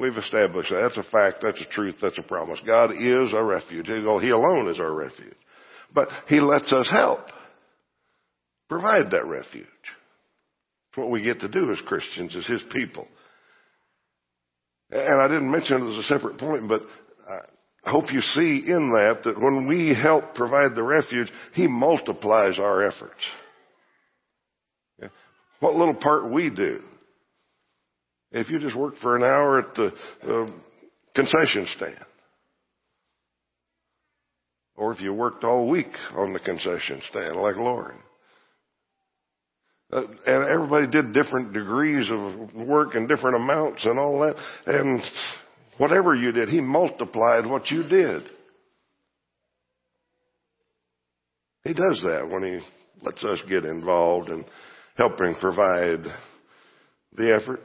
We've 0.00 0.16
established 0.16 0.70
that. 0.70 0.80
That's 0.80 1.06
a 1.06 1.10
fact. 1.10 1.42
That's 1.42 1.60
a 1.60 1.66
truth. 1.66 1.96
That's 2.00 2.18
a 2.18 2.22
promise. 2.22 2.58
God 2.66 2.92
is 2.92 3.34
our 3.34 3.44
refuge. 3.44 3.86
He 3.86 4.30
alone 4.30 4.68
is 4.70 4.80
our 4.80 4.94
refuge. 4.94 5.36
But 5.94 6.08
He 6.26 6.40
lets 6.40 6.72
us 6.72 6.88
help 6.90 7.20
provide 8.68 9.10
that 9.10 9.26
refuge. 9.26 9.66
It's 10.88 10.96
what 10.96 11.10
we 11.10 11.22
get 11.22 11.40
to 11.40 11.48
do 11.48 11.70
as 11.70 11.78
Christians, 11.86 12.34
as 12.34 12.46
His 12.46 12.62
people. 12.72 13.06
And 14.90 15.22
I 15.22 15.28
didn't 15.28 15.50
mention 15.50 15.82
it 15.82 15.90
as 15.90 15.98
a 15.98 16.08
separate 16.08 16.38
point, 16.38 16.66
but 16.66 16.82
I 17.84 17.90
hope 17.90 18.12
you 18.12 18.20
see 18.20 18.64
in 18.66 18.90
that 18.96 19.22
that 19.24 19.40
when 19.40 19.68
we 19.68 19.94
help 19.94 20.34
provide 20.34 20.74
the 20.74 20.82
refuge, 20.82 21.30
He 21.54 21.68
multiplies 21.68 22.58
our 22.58 22.86
efforts. 22.86 23.22
What 25.60 25.74
little 25.74 25.94
part 25.94 26.30
we 26.30 26.48
do. 26.48 26.80
If 28.32 28.48
you 28.48 28.58
just 28.60 28.76
work 28.76 28.94
for 29.02 29.16
an 29.16 29.22
hour 29.22 29.58
at 29.58 29.74
the 29.74 29.92
uh, 30.22 30.46
concession 31.14 31.66
stand, 31.76 31.96
or 34.76 34.92
if 34.92 35.00
you 35.00 35.12
worked 35.12 35.44
all 35.44 35.68
week 35.68 35.92
on 36.16 36.32
the 36.32 36.38
concession 36.38 37.02
stand 37.10 37.36
like 37.36 37.56
Lauren, 37.56 37.98
uh, 39.92 40.02
and 40.26 40.48
everybody 40.48 40.86
did 40.86 41.12
different 41.12 41.52
degrees 41.52 42.08
of 42.10 42.54
work 42.66 42.94
and 42.94 43.08
different 43.08 43.36
amounts 43.36 43.84
and 43.84 43.98
all 43.98 44.20
that. 44.20 44.36
And 44.66 45.02
whatever 45.78 46.14
you 46.14 46.30
did, 46.30 46.48
He 46.48 46.60
multiplied 46.60 47.46
what 47.46 47.70
you 47.70 47.82
did. 47.82 48.22
He 51.64 51.74
does 51.74 52.00
that 52.04 52.28
when 52.30 52.44
He 52.44 52.60
lets 53.04 53.24
us 53.24 53.40
get 53.48 53.64
involved 53.64 54.28
in 54.28 54.44
helping 54.96 55.34
provide 55.40 56.04
the 57.16 57.34
effort. 57.34 57.60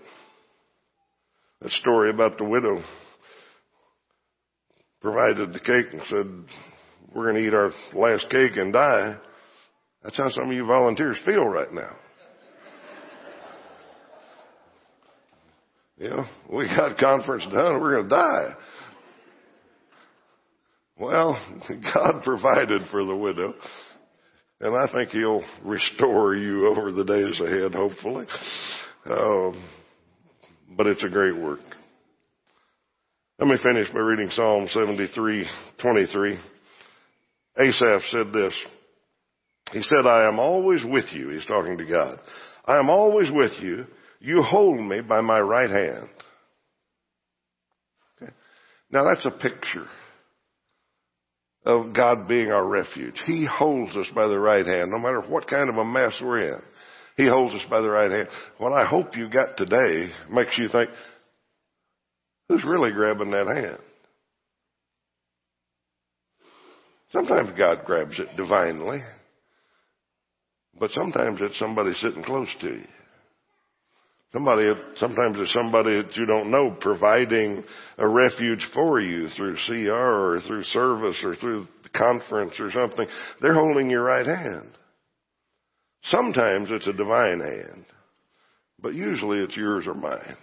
That 1.65 1.71
story 1.71 2.11
about 2.11 2.37
the 2.37 2.43
widow 2.43 2.77
provided 5.01 5.51
the 5.51 5.59
cake 5.59 5.87
and 5.93 6.01
said, 6.05 6.57
we're 7.11 7.31
going 7.31 7.41
to 7.41 7.47
eat 7.47 7.55
our 7.55 7.71
last 7.95 8.29
cake 8.29 8.51
and 8.55 8.71
die. 8.71 9.17
That's 10.03 10.15
how 10.15 10.29
some 10.29 10.51
of 10.51 10.53
you 10.53 10.67
volunteers 10.67 11.17
feel 11.25 11.43
right 11.47 11.73
now. 11.73 11.89
You 15.97 16.09
know, 16.09 16.25
we 16.53 16.67
got 16.67 16.99
conference 16.99 17.45
done, 17.51 17.81
we're 17.81 17.95
going 17.95 18.09
to 18.09 18.15
die. 18.15 18.49
Well, 20.99 21.41
God 21.95 22.21
provided 22.21 22.83
for 22.91 23.03
the 23.05 23.15
widow. 23.15 23.55
And 24.59 24.75
I 24.77 24.91
think 24.91 25.09
He'll 25.09 25.41
restore 25.63 26.35
you 26.35 26.67
over 26.67 26.91
the 26.91 27.05
days 27.05 27.39
ahead, 27.39 27.73
hopefully. 27.73 28.27
Um, 29.09 29.84
but 30.69 30.87
it's 30.87 31.03
a 31.03 31.09
great 31.09 31.35
work. 31.35 31.61
Let 33.39 33.47
me 33.49 33.57
finish 33.61 33.91
by 33.91 33.99
reading 33.99 34.29
Psalm 34.29 34.67
73, 34.71 35.45
23. 35.81 36.39
Asaph 37.57 38.01
said 38.09 38.33
this. 38.33 38.53
He 39.71 39.81
said, 39.81 40.05
I 40.05 40.27
am 40.27 40.39
always 40.39 40.83
with 40.85 41.05
you. 41.11 41.29
He's 41.29 41.45
talking 41.45 41.77
to 41.77 41.85
God. 41.85 42.19
I 42.65 42.79
am 42.79 42.89
always 42.89 43.29
with 43.31 43.51
you. 43.61 43.85
You 44.19 44.41
hold 44.41 44.79
me 44.79 45.01
by 45.01 45.21
my 45.21 45.39
right 45.39 45.69
hand. 45.69 46.09
Okay. 48.21 48.31
Now 48.91 49.03
that's 49.03 49.25
a 49.25 49.31
picture 49.31 49.87
of 51.65 51.93
God 51.93 52.27
being 52.27 52.51
our 52.51 52.65
refuge. 52.65 53.19
He 53.25 53.45
holds 53.45 53.95
us 53.97 54.07
by 54.15 54.27
the 54.27 54.39
right 54.39 54.65
hand, 54.65 54.91
no 54.91 54.99
matter 54.99 55.21
what 55.21 55.47
kind 55.47 55.69
of 55.69 55.77
a 55.77 55.85
mess 55.85 56.17
we're 56.21 56.41
in. 56.41 56.61
He 57.15 57.27
holds 57.27 57.55
us 57.55 57.65
by 57.69 57.81
the 57.81 57.89
right 57.89 58.11
hand. 58.11 58.27
What 58.57 58.73
I 58.73 58.85
hope 58.85 59.15
you 59.15 59.29
got 59.29 59.55
today 59.55 60.11
makes 60.29 60.57
you 60.57 60.67
think, 60.67 60.89
who's 62.49 62.63
really 62.65 62.91
grabbing 62.91 63.31
that 63.31 63.47
hand? 63.47 63.79
Sometimes 67.11 67.57
God 67.57 67.85
grabs 67.85 68.19
it 68.19 68.35
divinely, 68.35 68.99
but 70.77 70.91
sometimes 70.91 71.39
it's 71.41 71.57
somebody 71.57 71.93
sitting 71.93 72.23
close 72.23 72.49
to 72.59 72.67
you. 72.67 72.87
Somebody, 74.33 74.73
sometimes 74.97 75.37
it's 75.39 75.53
somebody 75.53 76.01
that 76.01 76.17
you 76.17 76.25
don't 76.25 76.51
know 76.51 76.75
providing 76.81 77.63
a 77.97 78.05
refuge 78.05 78.67
for 78.73 78.99
you 78.99 79.29
through 79.29 79.55
CR 79.65 79.91
or 79.93 80.41
through 80.45 80.63
service 80.63 81.15
or 81.23 81.35
through 81.35 81.69
conference 81.95 82.59
or 82.59 82.69
something. 82.71 83.07
They're 83.41 83.53
holding 83.53 83.89
your 83.89 84.03
right 84.03 84.25
hand. 84.25 84.71
Sometimes 86.05 86.69
it's 86.71 86.87
a 86.87 86.93
divine 86.93 87.39
hand, 87.39 87.85
but 88.79 88.93
usually 88.93 89.39
it's 89.39 89.57
yours 89.57 89.87
or 89.87 89.95
mine. 89.95 90.37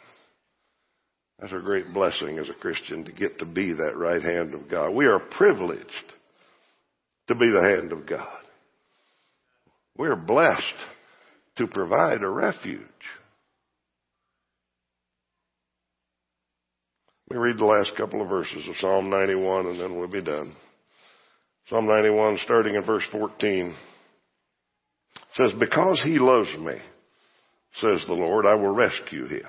That's 1.38 1.53
a 1.53 1.61
great 1.61 1.92
blessing 1.92 2.38
as 2.38 2.48
a 2.48 2.61
Christian 2.61 3.05
to 3.05 3.12
get 3.12 3.38
to 3.38 3.44
be 3.44 3.72
that 3.72 3.96
right 3.96 4.22
hand 4.22 4.55
of 4.55 4.68
God. 4.68 4.94
We 4.94 5.07
are 5.07 5.18
privileged 5.18 6.12
to 7.29 7.35
be 7.35 7.51
the 7.51 7.62
hand 7.62 7.92
of 7.92 8.07
God. 8.07 8.42
We 9.96 10.09
are 10.09 10.16
blessed 10.16 10.62
to 11.57 11.66
provide 11.66 12.22
a 12.22 12.29
refuge. 12.29 12.81
Let 17.29 17.37
me 17.37 17.42
read 17.42 17.59
the 17.59 17.64
last 17.64 17.92
couple 17.96 18.20
of 18.20 18.29
verses 18.29 18.66
of 18.68 18.77
Psalm 18.77 19.11
91 19.11 19.66
and 19.66 19.81
then 19.81 19.98
we'll 19.98 20.09
be 20.09 20.22
done. 20.22 20.55
Psalm 21.68 21.87
91 21.87 22.38
starting 22.44 22.75
in 22.75 22.85
verse 22.85 23.05
14 23.12 23.75
says, 25.34 25.52
Because 25.58 26.00
he 26.04 26.18
loves 26.18 26.52
me, 26.58 26.76
says 27.74 28.04
the 28.06 28.14
Lord, 28.14 28.46
I 28.46 28.54
will 28.54 28.74
rescue 28.74 29.26
him. 29.26 29.46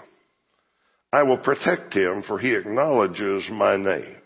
I 1.12 1.24
will 1.24 1.38
protect 1.38 1.94
him 1.94 2.24
for 2.28 2.40
he 2.40 2.56
acknowledges 2.56 3.48
my 3.52 3.76
name. 3.76 4.18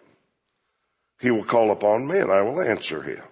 He 1.19 1.31
will 1.31 1.45
call 1.45 1.71
upon 1.71 2.07
me 2.07 2.17
and 2.17 2.31
I 2.31 2.41
will 2.41 2.61
answer 2.61 3.01
him. 3.01 3.23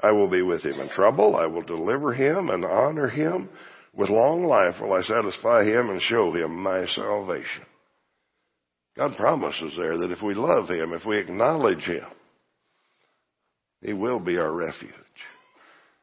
I 0.00 0.12
will 0.12 0.28
be 0.30 0.42
with 0.42 0.62
him 0.64 0.80
in 0.80 0.88
trouble. 0.90 1.36
I 1.36 1.46
will 1.46 1.62
deliver 1.62 2.12
him 2.12 2.48
and 2.50 2.64
honor 2.64 3.08
him. 3.08 3.48
With 3.94 4.10
long 4.10 4.44
life 4.44 4.80
will 4.80 4.92
I 4.92 5.02
satisfy 5.02 5.64
him 5.64 5.90
and 5.90 6.00
show 6.00 6.32
him 6.32 6.56
my 6.62 6.86
salvation. 6.86 7.64
God 8.96 9.16
promises 9.16 9.74
there 9.76 9.98
that 9.98 10.12
if 10.12 10.22
we 10.22 10.34
love 10.34 10.68
Him, 10.68 10.92
if 10.92 11.04
we 11.04 11.18
acknowledge 11.18 11.84
Him, 11.84 12.04
He 13.80 13.92
will 13.92 14.20
be 14.20 14.38
our 14.38 14.52
refuge. 14.52 14.92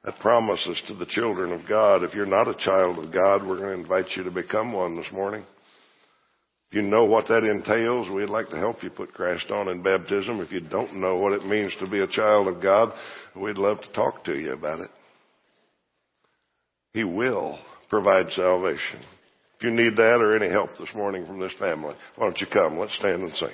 That 0.03 0.19
promises 0.19 0.81
to 0.87 0.95
the 0.95 1.05
children 1.05 1.51
of 1.51 1.67
God. 1.67 2.03
If 2.03 2.15
you're 2.15 2.25
not 2.25 2.47
a 2.47 2.55
child 2.55 2.97
of 2.97 3.13
God, 3.13 3.45
we're 3.45 3.57
going 3.57 3.77
to 3.77 3.81
invite 3.81 4.15
you 4.15 4.23
to 4.23 4.31
become 4.31 4.73
one 4.73 4.95
this 4.95 5.11
morning. 5.11 5.45
If 6.69 6.75
you 6.75 6.81
know 6.81 7.05
what 7.05 7.27
that 7.27 7.43
entails, 7.43 8.09
we'd 8.09 8.29
like 8.29 8.49
to 8.49 8.57
help 8.57 8.81
you 8.81 8.89
put 8.89 9.13
Christ 9.13 9.51
on 9.51 9.67
in 9.67 9.83
baptism. 9.83 10.39
If 10.39 10.51
you 10.51 10.61
don't 10.61 10.95
know 10.95 11.17
what 11.17 11.33
it 11.33 11.45
means 11.45 11.75
to 11.79 11.89
be 11.89 11.99
a 11.99 12.07
child 12.07 12.47
of 12.47 12.61
God, 12.63 12.93
we'd 13.35 13.57
love 13.57 13.81
to 13.81 13.91
talk 13.93 14.23
to 14.23 14.33
you 14.33 14.53
about 14.53 14.79
it. 14.79 14.89
He 16.93 17.03
will 17.03 17.59
provide 17.89 18.29
salvation. 18.31 19.01
If 19.57 19.63
you 19.63 19.71
need 19.71 19.97
that 19.97 20.21
or 20.21 20.35
any 20.35 20.49
help 20.49 20.71
this 20.79 20.95
morning 20.95 21.27
from 21.27 21.39
this 21.39 21.53
family, 21.59 21.93
why 22.15 22.25
don't 22.25 22.41
you 22.41 22.47
come? 22.51 22.79
Let's 22.79 22.95
stand 22.95 23.21
and 23.21 23.35
sing. 23.35 23.49